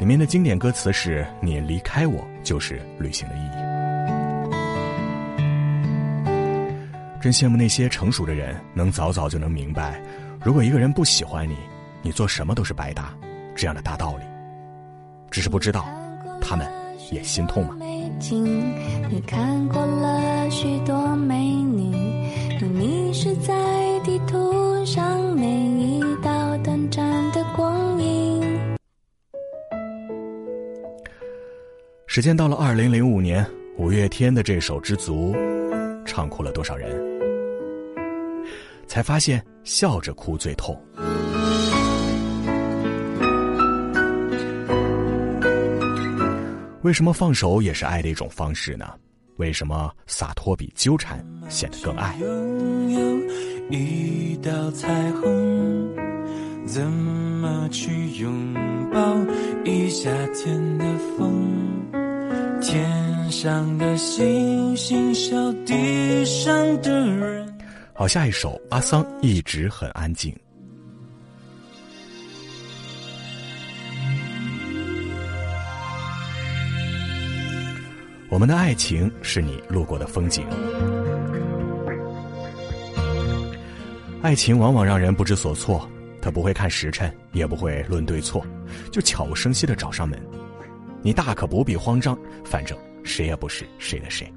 [0.00, 3.52] 里面的经典歌词是“你离开我，就是旅行的意义”。
[7.22, 10.02] 真羡慕那些成熟的人，能早早就能明白，
[10.44, 11.56] 如果一个人不喜欢你，
[12.02, 13.16] 你做什么都是白搭，
[13.60, 14.24] 这样的大道理。
[15.30, 15.84] 只是不知道，
[16.40, 16.66] 他们
[17.12, 17.76] 也心痛吗？
[17.78, 21.94] 你看过了许多美女，
[22.58, 23.52] 你迷失在
[24.00, 28.76] 地图上每一道短暂的光影。
[32.06, 33.46] 时间到了二零零五年，
[33.76, 35.34] 五月天的这首《知足》，
[36.06, 36.98] 唱哭了多少人？
[38.86, 40.74] 才发现笑着哭最痛。
[46.82, 48.94] 为什么放手也是爱的一种方式呢？
[49.36, 52.16] 为什么洒脱比纠缠显得更爱？
[52.18, 53.30] 拥有
[53.70, 55.94] 一道彩虹，
[56.66, 58.54] 怎么去拥
[58.92, 59.16] 抱
[59.64, 60.84] 一夏天的
[61.16, 61.90] 风？
[62.62, 67.58] 天上的星星笑地上的人。
[67.94, 70.34] 好，下一首阿桑一直很安静。
[78.30, 80.46] 我们的爱情是你路过的风景，
[84.22, 85.86] 爱情往往让人不知所措，
[86.22, 88.46] 他不会看时辰，也不会论对错，
[88.92, 90.16] 就悄无声息的找上门。
[91.02, 94.32] 你大可不必慌张，反正谁也不是谁的谁。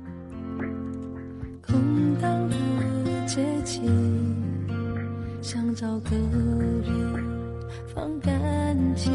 [1.62, 3.84] 空荡的街景，
[5.40, 7.24] 想找个人
[7.94, 9.14] 放感情。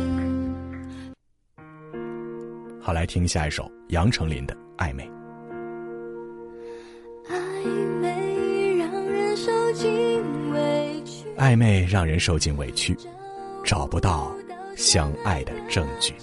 [2.81, 5.05] 好，来听下一首杨丞琳的《暧昧》。
[7.29, 7.37] 暧
[8.01, 12.97] 昧让人受尽委屈，暧昧让人受尽委屈，
[13.64, 14.35] 找不到
[14.76, 16.14] 相爱的证据。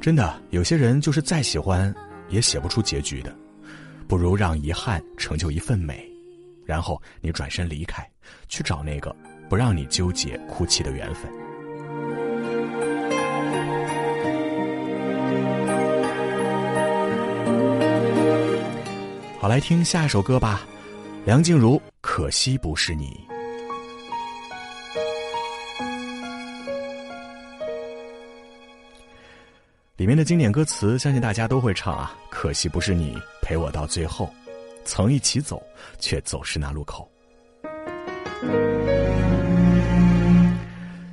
[0.00, 1.94] 真的，有些人就是再喜欢，
[2.28, 3.34] 也写不出结局的，
[4.06, 6.06] 不如让遗憾成就一份美，
[6.64, 8.06] 然后你转身离开，
[8.48, 9.14] 去找那个
[9.48, 11.30] 不让你纠结哭泣的缘分。
[19.44, 20.62] 好，来听下一首歌吧，
[21.26, 23.20] 梁静茹《可惜不是你》。
[29.96, 32.16] 里面的经典歌词，相信大家都会唱啊。
[32.30, 34.32] 可惜不是你陪我到最后，
[34.82, 35.62] 曾一起走，
[35.98, 37.06] 却走失那路口。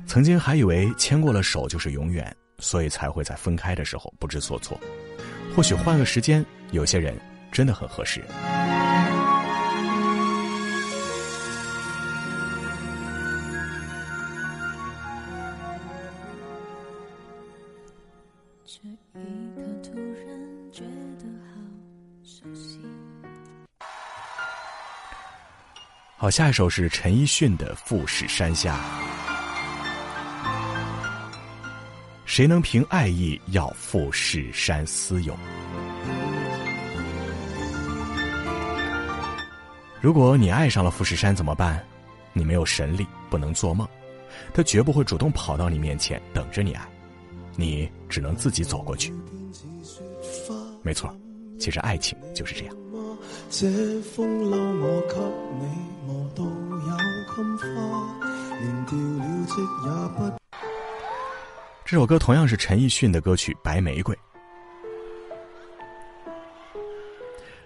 [0.06, 4.80] 曾经还以为牵过了手就是永远，所以才会在分开的时候不知所措。
[5.54, 7.14] 或许换个时间，有些人
[7.52, 8.24] 真的很合适。
[26.16, 28.76] 好，下一首是陈奕迅的《富士山下》。
[32.24, 35.36] 谁能凭爱意要富士山私有？
[40.02, 41.80] 如果你爱上了富士山怎么办？
[42.32, 43.86] 你没有神力，不能做梦，
[44.52, 46.84] 他绝不会主动跑到你面前等着你爱，
[47.54, 49.14] 你只能自己走过去。
[50.82, 51.14] 没错，
[51.56, 52.76] 其实爱情就是这样。
[53.48, 53.68] 这
[54.00, 55.14] 风褸我给
[55.60, 55.68] 你
[56.04, 57.64] 磨到有襟花，
[58.58, 59.88] 连掉了职也
[60.18, 60.36] 不。
[61.84, 64.12] 这首歌同样是陈奕迅的歌曲《白玫瑰》。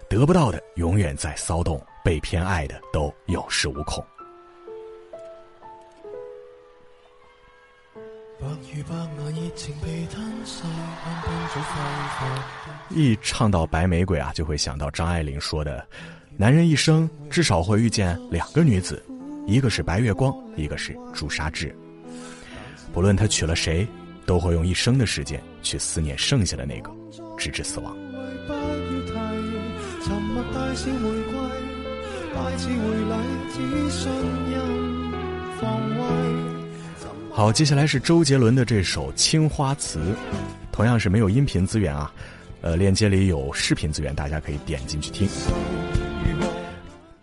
[0.07, 4.07] 得不到的永远在騷動，被偏爱的都有恃无恐。
[12.91, 15.85] 一唱到白玫瑰啊，就会想到张爱玲说的
[16.39, 19.05] ：“男人一生至少会遇见两个女子，
[19.45, 21.77] 一个是白月光，一个是朱砂痣。
[22.93, 23.85] 不论他娶了谁，
[24.25, 26.93] 都会用一生的时间去思念剩下的那个，
[27.37, 27.93] 直至死亡。”
[30.07, 31.46] 沉默大小玫瑰，
[37.31, 39.99] 好，接下来是周杰伦的这首《青花瓷》，
[40.73, 42.11] 同样是没有音频资源啊，
[42.63, 45.29] 呃，链接里有视频资源，大家可以点进去听。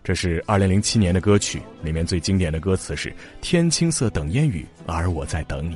[0.03, 3.11] 这是二零零七年的歌曲，里面最经典的歌词是
[3.41, 5.75] “天青色等烟雨，而我在等你，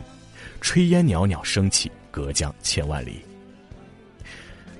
[0.62, 3.22] 炊烟袅袅升起，隔江千万里。”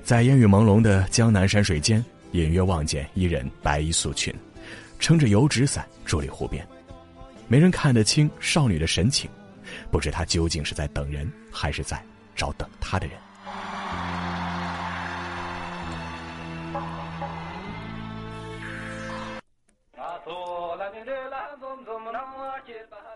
[0.04, 4.32] 在烟雨朦胧的江南山水间，隐约望见一人白衣素裙，
[4.98, 6.66] 撑着油纸伞，伫立湖边，
[7.46, 9.30] 没人看得清少女的神情。
[9.90, 12.02] 不知她究竟是在等人，还是在
[12.34, 13.16] 找等他的人。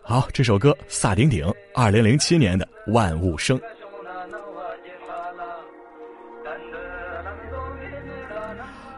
[0.05, 3.59] 好，这首歌萨顶顶，二零零七年的《万物生》。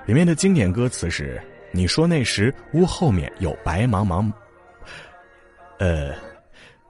[0.06, 1.40] 里面的经典歌词是
[1.74, 4.32] ：“你说那时屋后面有白茫茫，
[5.78, 6.14] 呃。”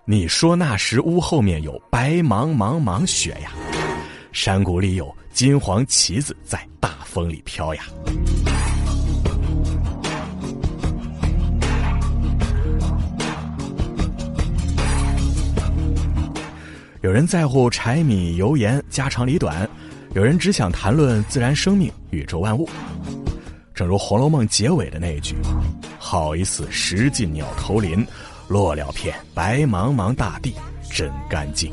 [0.06, 3.52] 你说那时屋后面有白茫茫茫雪呀，
[4.32, 7.84] 山谷里有金黄旗子在大风里飘呀。
[17.00, 19.66] 有人在乎柴米油盐家长里短，
[20.12, 22.68] 有人只想谈论自然生命宇宙万物。
[23.74, 25.34] 正如《红楼梦》结尾的那一句
[25.98, 28.06] ：“好一似石盡鳥頭林。”
[28.46, 30.54] 落了片白茫茫大地，
[30.90, 31.72] 真干净。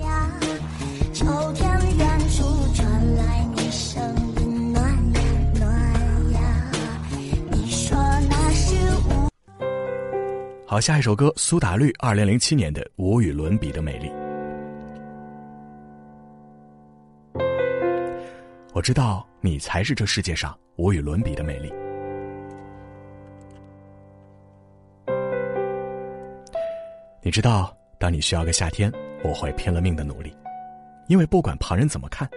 [1.13, 4.01] 秋天远处传来你声
[4.37, 4.83] 音暖
[5.13, 5.21] 呀
[5.59, 6.71] 暖呀，
[7.51, 7.93] 你说
[8.29, 9.27] 那是無。
[10.65, 14.07] 好，下一首歌，苏打绿，二零零七年的《无与伦比的美丽》。
[18.71, 21.80] 我知道你才是这世界上无与伦比的美麗。
[27.23, 28.91] 你知道，当你需要个夏天，
[29.23, 30.35] 我会拼了命的努力，
[31.07, 32.27] 因为不管旁人怎么看，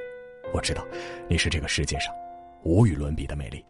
[0.53, 0.85] 我知道
[1.27, 2.15] 你是这个世界上
[2.65, 3.65] 无与伦比的美丽。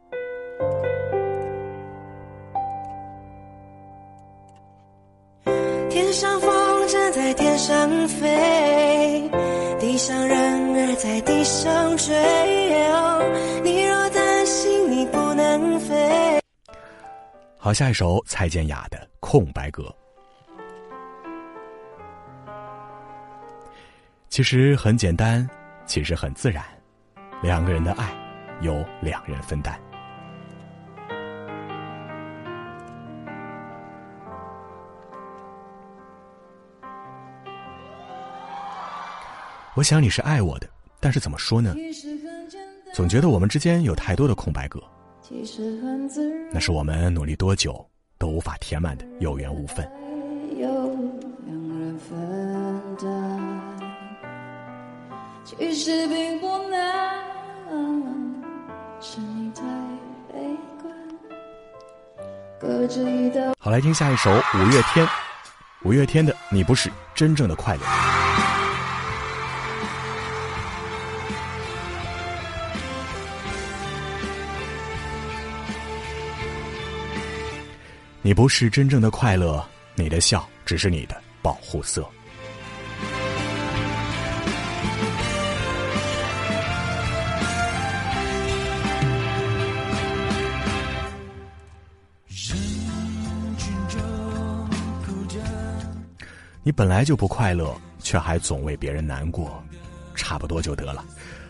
[5.89, 9.31] 天上风筝在天上飞，
[9.79, 12.13] 地上人儿在地上追。
[13.63, 16.41] 你若担心你不能飞，
[17.57, 19.85] 好，下一首蔡健雅的《空白格》。
[24.35, 25.49] 其实很简单，
[25.87, 26.65] 其实很自然，
[27.41, 28.13] 两个人的爱
[28.63, 29.79] 由两人分担。
[39.77, 40.69] 我想你是爱我的，
[40.99, 41.73] 但是怎么说呢？
[42.93, 44.83] 总觉得我们之间有太多的空白格，
[46.51, 49.89] 那是我们努力多久都无法填满的有缘无分。
[55.45, 57.23] 其实并不难，
[58.99, 59.63] 是你太
[60.33, 60.39] 悲
[60.81, 60.91] 观，
[62.59, 63.55] 隔着一道。
[63.61, 65.07] 好，来听下一首五月天，
[65.83, 67.83] 五月天的《你不是真正的快乐》。
[78.23, 79.63] 你不是真正的快乐，
[79.95, 82.09] 你的笑只是你的保护色。
[96.67, 99.63] 你本来就不快乐，却还总为别人难过，
[100.15, 101.05] 差不多就得了，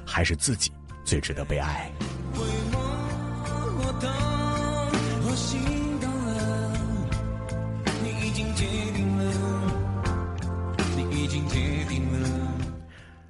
[0.05, 0.73] 还是自己
[1.05, 1.89] 最值得被爱。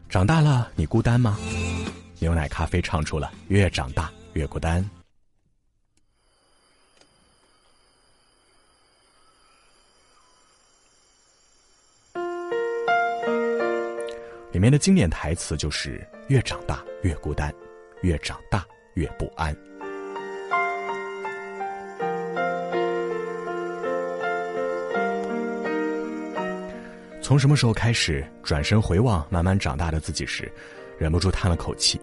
[0.08, 1.36] 长大了，你孤单吗？
[2.18, 4.82] 牛奶咖啡唱出了越长大越孤单。
[14.64, 17.52] 面的经典台词就是：“越长大越孤单，
[18.00, 19.54] 越长大越不安。”
[27.20, 30.50] 从什么时候开始，转身回望慢慢长大的自己时，
[30.96, 32.00] 忍不住叹了口气。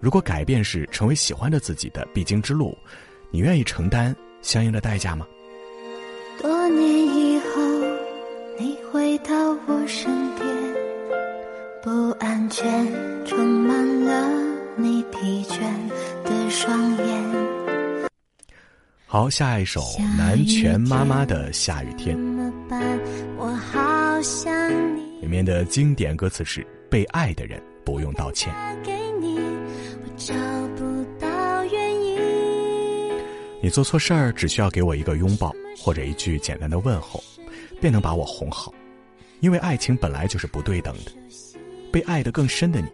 [0.00, 2.76] 如果改变是成为喜欢的自己的必经之路，
[3.30, 4.12] 你愿意承担
[4.42, 5.24] 相应的代价吗？
[6.42, 7.62] 多年以后，
[8.58, 9.32] 你回到
[9.68, 10.47] 我身边，
[11.82, 12.86] 不安全
[13.24, 14.28] 充满了
[14.76, 15.60] 你疲倦
[16.24, 17.24] 的双眼。
[19.06, 19.80] 好，下一首
[20.16, 22.16] 南拳妈妈的《下雨天》。
[25.20, 28.52] 里面的经典歌词是：“被爱的人不用道歉。”
[33.60, 37.22] 你做错事儿，只需要给我一个拥抱或者一句简单的问候，
[37.80, 38.74] 便能把我哄好。
[39.40, 41.12] 因为爱情本来就是不对等的，
[41.90, 42.86] 被爱得更深的你，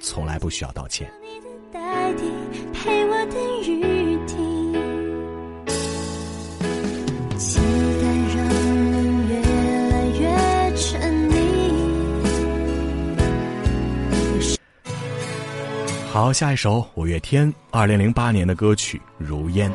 [0.00, 1.10] 从来不需要道歉。
[1.22, 2.30] 你的代替，
[2.72, 4.72] 陪我等雨停。
[7.38, 9.34] 期待让人越
[9.90, 10.22] 来越
[10.76, 11.32] 沉溺。
[16.12, 19.70] 好，下一首五月天二零零八年的歌曲《如烟》。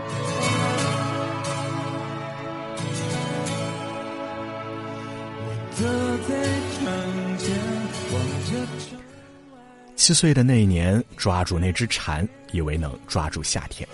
[10.08, 13.86] 七岁的那一年，抓住那只蝉，以为能抓住夏天。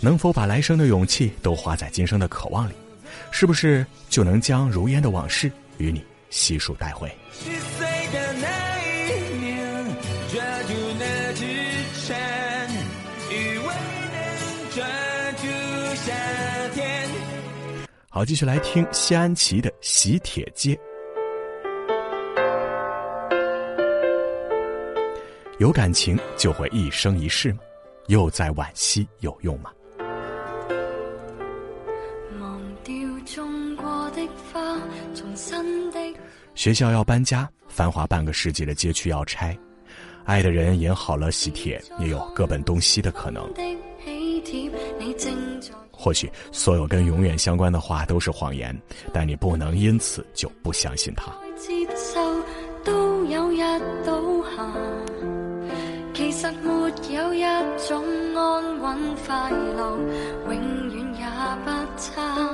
[0.00, 2.72] 能否把来生的勇气都花在今生的渴望里？
[3.30, 7.06] 是不是就能将如烟的往事与你悉数带回？
[7.34, 8.48] 七岁的那
[9.04, 9.84] 一年，
[10.32, 11.44] 抓住那只
[12.06, 12.70] 蝉，
[13.28, 13.74] 以为
[14.14, 14.86] 能抓
[15.32, 15.46] 住
[15.96, 16.14] 夏
[16.72, 17.10] 天。
[18.08, 20.74] 好，继续来听谢安琪的《喜帖街》。
[25.58, 27.60] 有感情就会一生一世吗？
[28.08, 29.72] 又在惋惜有用吗？
[32.38, 32.94] 忘掉
[33.24, 34.20] 种过的
[34.52, 34.78] 花，
[35.14, 35.98] 重新的。
[36.54, 39.58] 学校要搬家，繁华半个世纪的街区要拆，
[40.24, 43.50] 爱的人演好了喜帖，也有各奔东西的可能。
[45.90, 48.78] 或许所有跟永远相关的话都是谎言，
[49.10, 51.32] 但你不能因此就不相信它。
[56.46, 57.42] 實沒有一
[57.88, 58.04] 種
[58.36, 59.96] 安穩快樂，
[60.46, 60.54] 永
[60.90, 61.26] 遠也
[61.64, 62.48] 不差。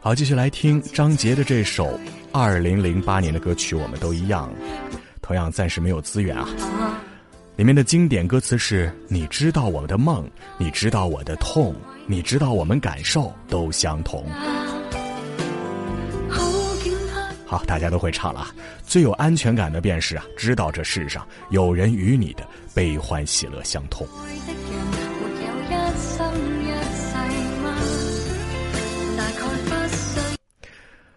[0.00, 1.98] 好，继续来听张杰的这首
[2.30, 4.50] 二零零八年的歌曲《我们都一样》，
[5.22, 6.46] 同样暂时没有资源啊。
[7.56, 10.28] 里面的经典歌词是：你知道我的梦，
[10.58, 11.74] 你知道我的痛，
[12.06, 14.26] 你知道我们感受都相同。
[17.52, 18.50] 好，大家都会唱了啊！
[18.82, 24.08] 最有安全感的便是啊，知道这世上有人与你的悲欢喜乐相通。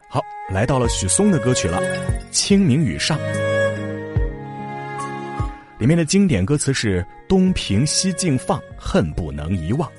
[0.10, 1.82] 好，来到了许嵩的歌曲了，
[2.32, 3.18] 《清明雨上》。
[5.78, 9.90] 里面的经典歌词是“东平西静放，恨不能遗忘”。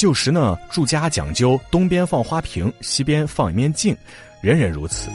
[0.00, 3.94] 旧时呢，住家讲究东边放花瓶，西边放一面镜，
[4.40, 5.10] 人人如此。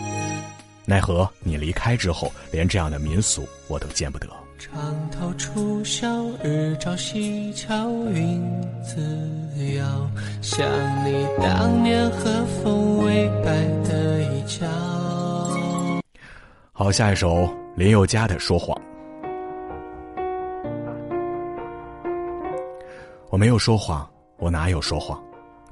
[0.85, 4.27] 奈何你离开之后，连这样的民俗我都见不得。
[4.59, 6.07] 长头初晓，
[6.43, 8.39] 日照西桥，云
[8.83, 9.01] 自
[9.73, 10.07] 遥。
[10.43, 10.63] 想
[11.03, 14.67] 你当年和风微摆的衣角。
[16.71, 18.77] 好，下一首林宥嘉的《说谎》。
[23.31, 24.07] 我没有说谎。
[24.37, 25.21] 我哪有说谎，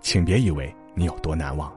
[0.02, 1.72] 请别以为你有多难忘。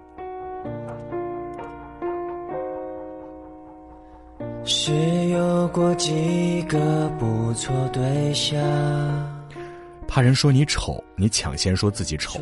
[4.64, 4.92] 是
[5.26, 8.58] 有过几个不错对象，
[10.08, 12.40] 怕人说你丑，你抢先说自己丑；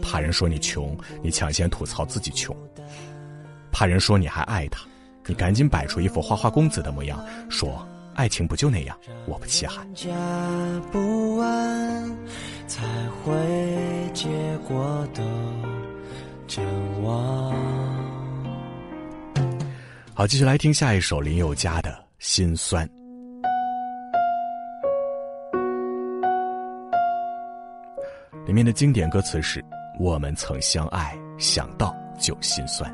[0.00, 2.54] 怕人说你穷，你抢先吐槽自己穷；
[3.70, 4.86] 怕人说你还爱他，
[5.26, 8.96] 你赶紧摆出一副花花公子的模样，说爱情不就那样，
[9.26, 9.86] 我不稀罕。
[12.72, 12.86] 才
[13.22, 13.34] 会
[14.14, 14.30] 结
[14.66, 15.22] 果的
[16.48, 16.62] 绝
[17.02, 17.54] 望。
[20.14, 22.88] 好，继续来听下一首林宥嘉的《心酸》。
[28.46, 29.62] 里面的经典歌词是
[30.00, 32.90] ：“我们曾相爱，想到就心酸。”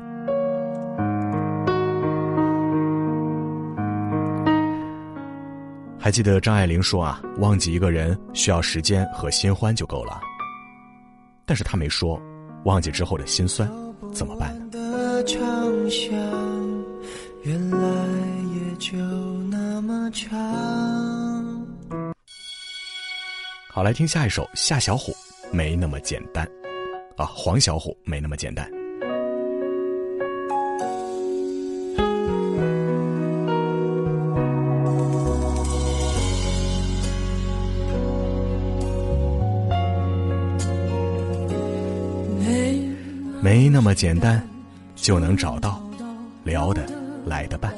[6.01, 10.21] 还记得张爱玲说啊，忘记一个人需要时间和新欢就够了。
[11.45, 12.19] 但是她没说，
[12.63, 13.69] 忘记之后的心酸
[14.13, 14.65] 怎么办呢？
[23.67, 25.13] 好，来听下一首夏小虎，
[25.51, 26.49] 没那么简单，
[27.17, 28.78] 啊，黄小虎没那么简单。
[43.41, 44.45] 没那么简单，
[44.95, 45.81] 就能找到
[46.43, 46.85] 聊得
[47.25, 47.73] 来的伴。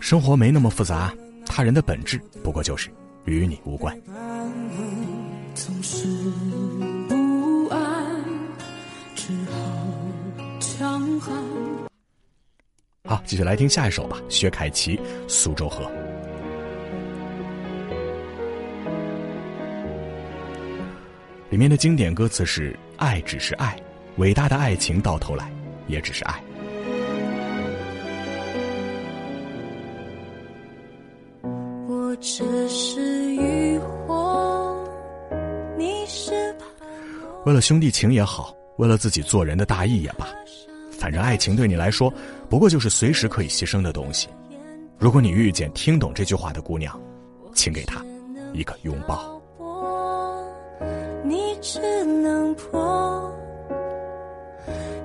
[0.00, 1.12] 生活没那么复杂，
[1.46, 2.90] 他人的本质不过就是
[3.26, 3.96] 与你无关。
[13.04, 14.96] 好，继续来听下一首吧，薛凯琪
[15.28, 15.84] 《苏州河》。
[21.50, 23.74] 里面的经典歌词是：“爱只是爱，
[24.16, 25.50] 伟大的爱情到头来
[25.86, 26.42] 也只是爱。”
[31.88, 34.76] 我只是渔火，
[35.78, 36.54] 你是
[37.46, 40.28] 为了兄弟情也好，为了自己做人的大义也罢，
[40.90, 42.12] 反正爱情对你来说
[42.50, 44.28] 不过就是随时可以牺牲的东西。
[44.98, 47.00] 如果你遇见听懂这句话的姑娘，
[47.54, 48.04] 请给她
[48.52, 49.37] 一个拥抱。
[51.60, 53.32] 只能破，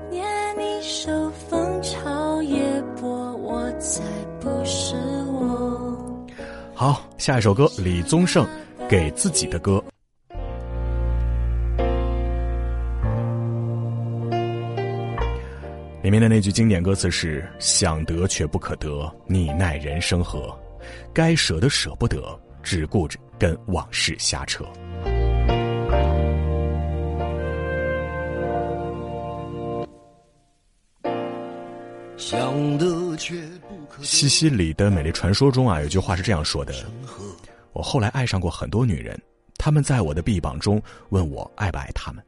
[0.10, 0.24] 念
[0.58, 1.12] 你手
[1.50, 4.04] 风潮也波，我才
[4.40, 4.96] 不是
[5.32, 6.26] 我。
[6.76, 8.48] 好，下一首歌，李宗盛
[8.88, 9.84] 给自己的歌。
[16.02, 20.54] 里面的那句经典歌词是：“想得却不可得，你奈人生何？
[21.14, 24.66] 该舍的舍不得，只顾着跟往事瞎扯。”
[34.02, 36.74] 西西里的美丽传说中啊，有句话是这样说的：
[37.74, 39.20] 我后来爱上过很多女人，
[39.58, 42.24] 她们在我的臂膀中问我爱不爱她们，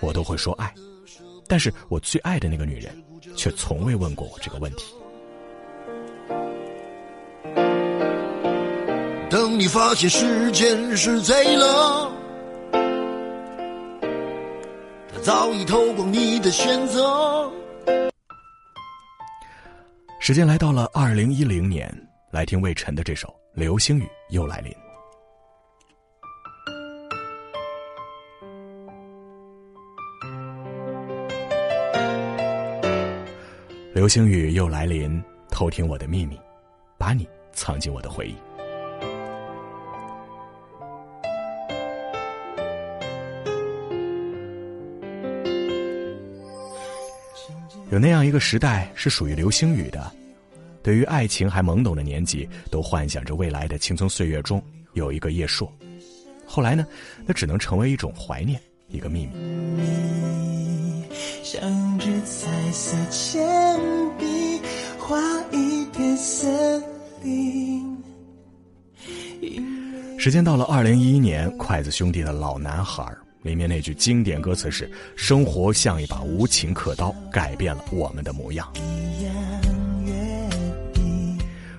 [0.00, 0.72] 我都会说爱。
[1.46, 2.92] 但是我最爱的那个女人，
[3.36, 4.94] 却从未问过我这个问题。
[9.30, 12.12] 等你发现时间是贼了，
[15.12, 17.50] 他早已偷光你的选择。
[20.20, 21.88] 时间来到了二零一零年，
[22.30, 24.72] 来听魏晨的这首《流星雨又来临》。
[33.94, 36.38] 流星雨又来临，偷听我的秘密，
[36.98, 38.47] 把你藏进我的回忆。
[47.90, 50.12] 有那样一个时代是属于流星雨的，
[50.82, 54.62] 对于爱情还懵懂的年纪，都幻想着未来的青葱岁月中
[54.92, 55.66] 有一个叶烁。
[56.46, 56.86] 后来呢，
[57.24, 59.32] 那只能成为一种怀念，一个秘密。
[61.42, 63.80] 像只彩色铅
[64.18, 64.60] 笔，
[64.98, 65.18] 画
[65.50, 66.82] 一片森
[67.22, 67.96] 林。
[70.18, 73.02] 时间到了二零一一年，筷子兄弟的老男孩
[73.42, 78.66] 里面那句经典歌词是：“生活像一把无情刻刀，改变了我们的模样。”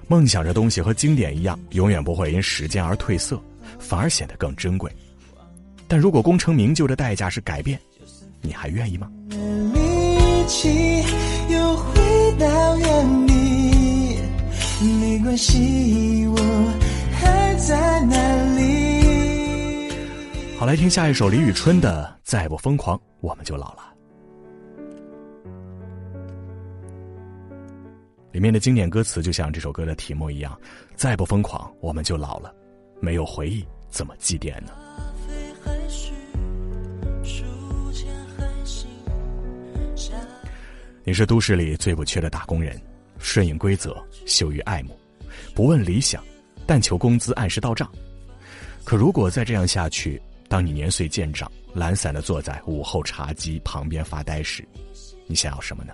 [0.08, 3.40] 梦想这东西和经典一样，永远不会因时间而褪色，
[3.78, 4.92] 反而显得更珍贵。
[5.88, 7.80] 但如果功成名就的代价是改变，
[8.42, 9.08] 你还愿意吗？
[9.30, 11.04] 力气
[11.50, 12.02] 又回
[12.40, 14.18] 到原地，
[15.00, 16.38] 没关系，我
[17.14, 18.89] 还在哪里？
[20.60, 23.94] 好，来听下一首李宇春的《再不疯狂我们就老了》。
[28.34, 30.60] 里面的经典歌词就像这首歌的题目一样
[30.98, 32.54] ：“再不疯狂我们就老了，
[33.00, 34.74] 没有回忆怎么祭奠呢？”
[41.06, 42.78] 你是都市里最不缺的打工人，
[43.18, 43.96] 顺应规则，
[44.26, 45.00] 羞于爱慕，
[45.56, 46.22] 不问理想，
[46.68, 47.90] 但求工资按时到账。
[48.84, 54.68] 可如果再这样下去，当你年岁渐长，懒散的坐在午后茶几旁边发呆时，
[55.28, 55.94] 你想要什么呢？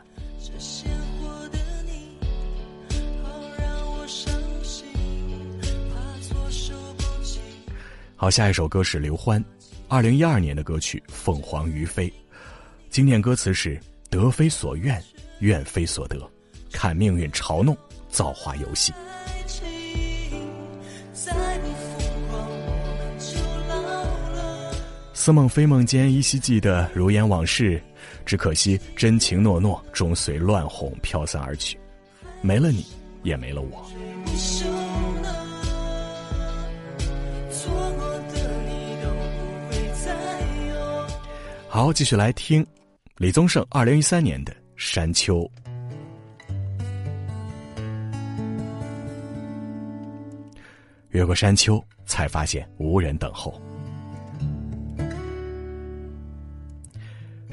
[8.16, 9.44] 好，下一首歌是刘欢，
[9.90, 12.08] 二零一二年的歌曲《凤凰于飞》，
[12.90, 13.78] 经典歌词是
[14.10, 15.04] “得非所愿，
[15.40, 16.18] 愿非所得，
[16.72, 17.78] 看命运嘲弄，
[18.10, 18.94] 造化游戏。”
[25.26, 27.82] 似梦非梦间，依稀记得如烟往事，
[28.28, 31.80] 只可惜真情诺诺终随乱红飘散而去，
[32.42, 32.86] 没了你，
[33.24, 33.84] 也没了我。
[41.68, 42.64] 好，继续来听
[43.18, 45.40] 李宗盛二零一三年的《山丘》。
[51.10, 53.60] 越过山丘，才发现无人等候。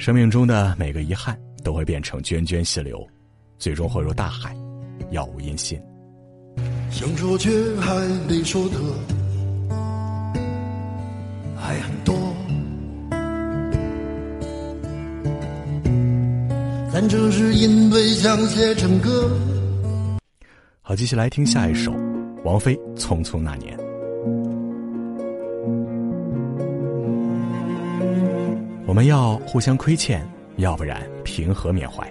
[0.02, 3.06] 生命中的每个遗憾都会变成涓涓细流，
[3.56, 4.52] 最终汇入大海，
[5.12, 5.80] 杳无音信。
[6.90, 8.74] 想说却还没说的
[11.56, 12.18] 还很多，
[16.92, 19.30] 但这是因为想写成歌。
[20.80, 21.94] 好，继续来听下一首，
[22.42, 23.78] 王菲《匆匆那年》。
[28.84, 30.26] 我们要互相亏欠，
[30.56, 32.10] 要不然平和缅怀。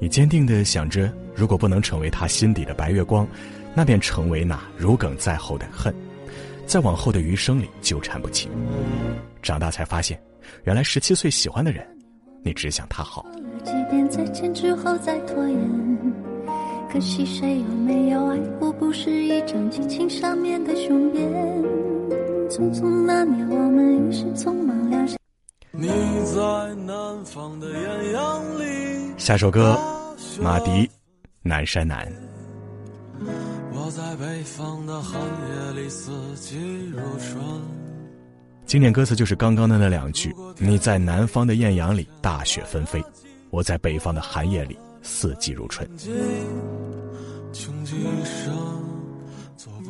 [0.00, 3.26] 你坚定的想着，如果不能成为他心底的白月光，
[3.74, 5.94] 那便成为那如鲠在喉的恨，
[6.66, 8.50] 在往后的余生里纠缠不清。
[9.42, 10.20] 长大才发现，
[10.64, 11.86] 原来十七岁喜欢的人，
[12.42, 13.24] 你只想他好。
[13.64, 15.87] 即便再见之后再拖延。
[16.90, 18.72] 可惜谁有没有爱过？
[18.72, 21.30] 不是一张激情上面的雄辩。
[22.48, 25.16] 匆匆那年，我们一时匆忙留下。
[25.70, 29.12] 你在南方的艳阳里。
[29.18, 29.78] 下首歌，
[30.40, 30.70] 马迪，
[31.42, 32.06] 《南山南》。
[33.72, 36.56] 我在北方的寒夜里，四季
[36.90, 37.38] 如春。
[38.64, 42.98] 经典歌词就是刚刚的那两句：你在南方的艳阳里，大雪纷飞；
[43.50, 44.78] 我在北方的寒夜里。
[45.08, 45.88] 四季如春，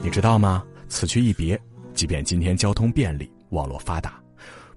[0.00, 0.64] 你知道吗？
[0.88, 1.60] 此去一别，
[1.92, 4.18] 即便今天交通便利，网络发达，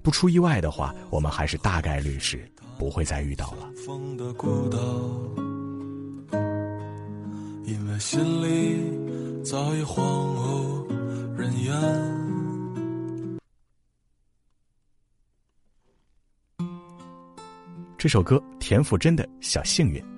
[0.01, 2.43] 不出意外的话，我们还是大概率是
[2.77, 3.71] 不会再遇到了。
[7.63, 10.87] 因为心里早已荒无
[11.37, 11.73] 人烟。
[17.97, 20.10] 这首歌，田馥甄的小幸运。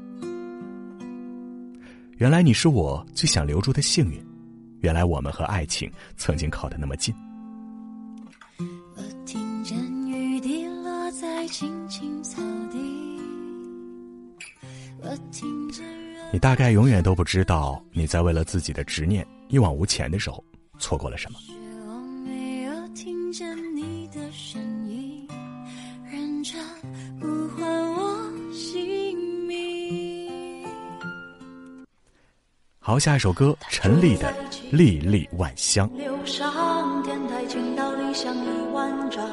[2.24, 4.18] 原来你是我最想留住的幸运，
[4.80, 7.14] 原来我们和爱情曾经靠得那么近。
[8.96, 9.78] 我听见
[10.08, 12.42] 雨滴落在青青草
[12.72, 12.80] 地，
[15.02, 15.86] 我听见
[16.32, 20.42] 你大概永远都不知道，你在为了自己的执念一往无前的时候，
[20.80, 21.38] 错过了什么。
[32.86, 34.28] 好，下一首歌，陈粒的
[34.70, 35.90] 《粒粒万香》。
[35.96, 39.26] 流上天台倾倒理想一万丈，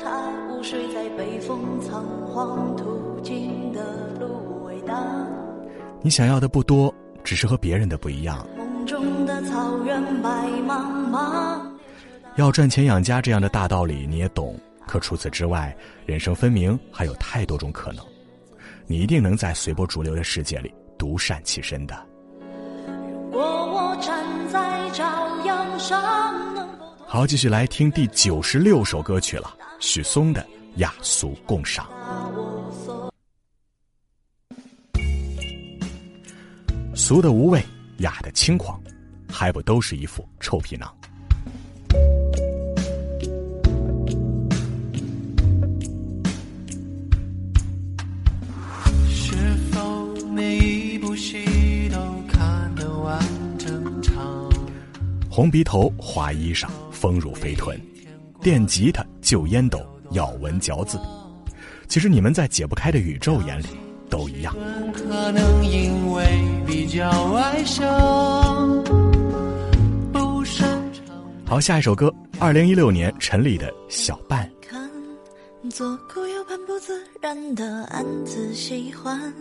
[0.00, 3.82] 他午睡在北风仓皇途经的
[4.20, 5.28] 芦苇荡。
[6.02, 6.94] 你想要的不多，
[7.24, 8.46] 只是和别人的不一样。
[8.56, 11.60] 梦中的草原白茫茫，
[12.36, 14.56] 要赚钱养家这样的大道理你也懂，
[14.86, 15.76] 可除此之外，
[16.06, 18.04] 人生分明还有太多种可能。
[18.86, 22.06] 你一定能在随波逐流的世界里独善其身的。
[27.06, 30.42] 好，继续来听第九十六首歌曲了，许嵩的
[30.76, 31.86] 《雅俗共赏》。
[36.94, 37.64] 俗的无味，
[37.98, 38.78] 雅的轻狂，
[39.30, 40.94] 还不都是一副臭皮囊？
[55.38, 57.80] 红鼻头，花衣裳，丰乳肥臀，
[58.40, 59.78] 电吉他，旧烟斗，
[60.10, 60.98] 咬文嚼字。
[61.86, 63.66] 其实你们在解不开的宇宙眼里
[64.10, 64.52] 都一样。
[64.92, 66.26] 可能因为
[66.66, 67.86] 比较外向，
[70.12, 71.04] 不擅长。
[71.46, 74.44] 好，下一首歌，二零一六年陈粒的《小半》。
[74.68, 74.90] 看，
[75.70, 79.32] 左顾右盼不自然的暗自喜欢，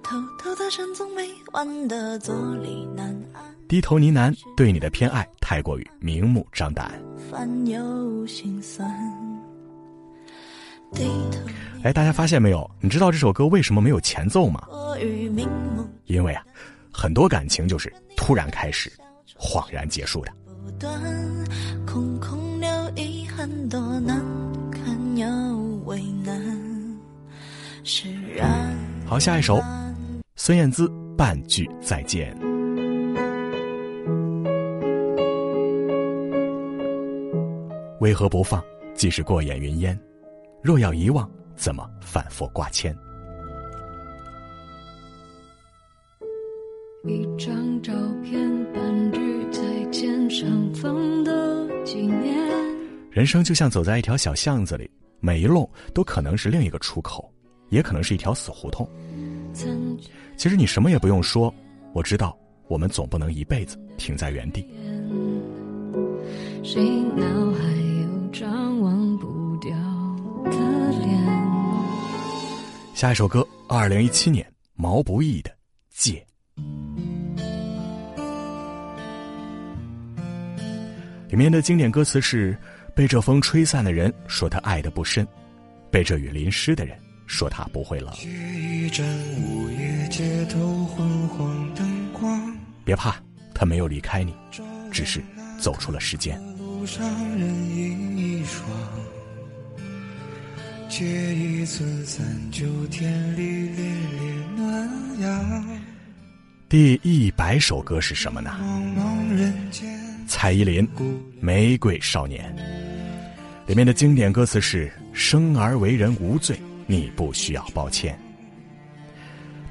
[0.00, 2.32] 偷偷的深总没完的坐
[2.62, 3.23] 立难安，
[3.68, 6.92] 低头呢喃，对你的偏爱太过于明目张胆。
[10.92, 11.38] 低头
[11.82, 12.70] 哎，大家发现没有？
[12.80, 14.62] 你知道这首歌为什么没有前奏吗？
[16.06, 16.44] 因为啊，
[16.92, 18.92] 很多感情就是突然开始，
[19.38, 20.32] 恍然结束的。
[20.64, 21.02] 不断，
[21.86, 24.22] 空空留遗憾，多难
[24.70, 25.26] 堪又
[25.84, 26.40] 为难，
[27.82, 28.76] 释然。
[29.04, 29.60] 好，下一首，
[30.36, 32.34] 孙燕姿《半句再见》。
[38.04, 38.62] 为何不放？
[38.94, 39.98] 即是过眼云烟，
[40.62, 41.26] 若要遗忘，
[41.56, 42.94] 怎么反复挂牵？
[47.04, 48.38] 一张照片，
[48.74, 50.28] 半句再见，
[51.24, 52.36] 的纪念。
[53.10, 54.90] 人生就像走在一条小巷子里，
[55.20, 57.32] 每一路都可能是另一个出口，
[57.70, 58.86] 也可能是一条死胡同。
[59.54, 59.96] 曾
[60.36, 61.50] 其实你什么也不用说，
[61.94, 62.36] 我知道，
[62.68, 64.68] 我们总不能一辈子停在原地。
[66.62, 66.82] 谁
[67.14, 67.63] 脑海
[72.94, 75.50] 下一首歌，二零一七年毛不易的
[75.90, 76.24] 《借》。
[81.28, 82.56] 里面的经典歌词是：
[82.94, 85.26] 被这风吹散的人说他爱的不深，
[85.90, 86.96] 被这雨淋湿的人
[87.26, 88.14] 说他不会冷。
[92.84, 93.16] 别怕，
[93.52, 94.32] 他没有离开你，
[94.92, 95.20] 只是
[95.58, 96.40] 走出了时间。
[96.58, 97.04] 路上
[97.36, 97.40] 人
[97.76, 98.64] 影一双。
[100.96, 101.04] 借
[101.34, 104.88] 一次三九天里烈烈暖
[105.20, 105.68] 阳，
[106.68, 108.56] 第一百首歌是什么呢？
[110.28, 110.86] 蔡依林
[111.40, 112.48] 《玫瑰少年》
[113.68, 116.56] 里面的经典歌词是：“生而为人无罪，
[116.86, 118.16] 你不需要抱歉。”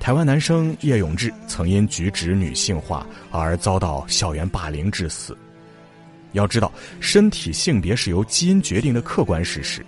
[0.02, 5.38] 台湾男生叶永志曾因举止女性化而遭到校园霸凌致死。
[6.34, 6.70] 要知道，
[7.00, 9.86] 身体性别是由基因决定的客观事实，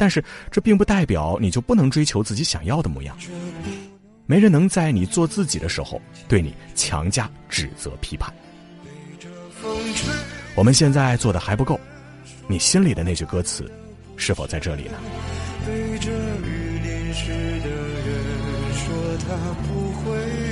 [0.00, 3.14] 但是这并不代表你就不能追求自己想要的模样。
[4.24, 8.32] 没人能在你做自己的时候对你强加指责批判。
[10.54, 11.78] 我们现在做的还不够，
[12.46, 13.70] 你心里的那句歌词，
[14.16, 14.94] 是否在这里呢？
[15.66, 17.28] 被这雨淋湿
[17.60, 19.36] 的人说他
[19.68, 20.49] 不会。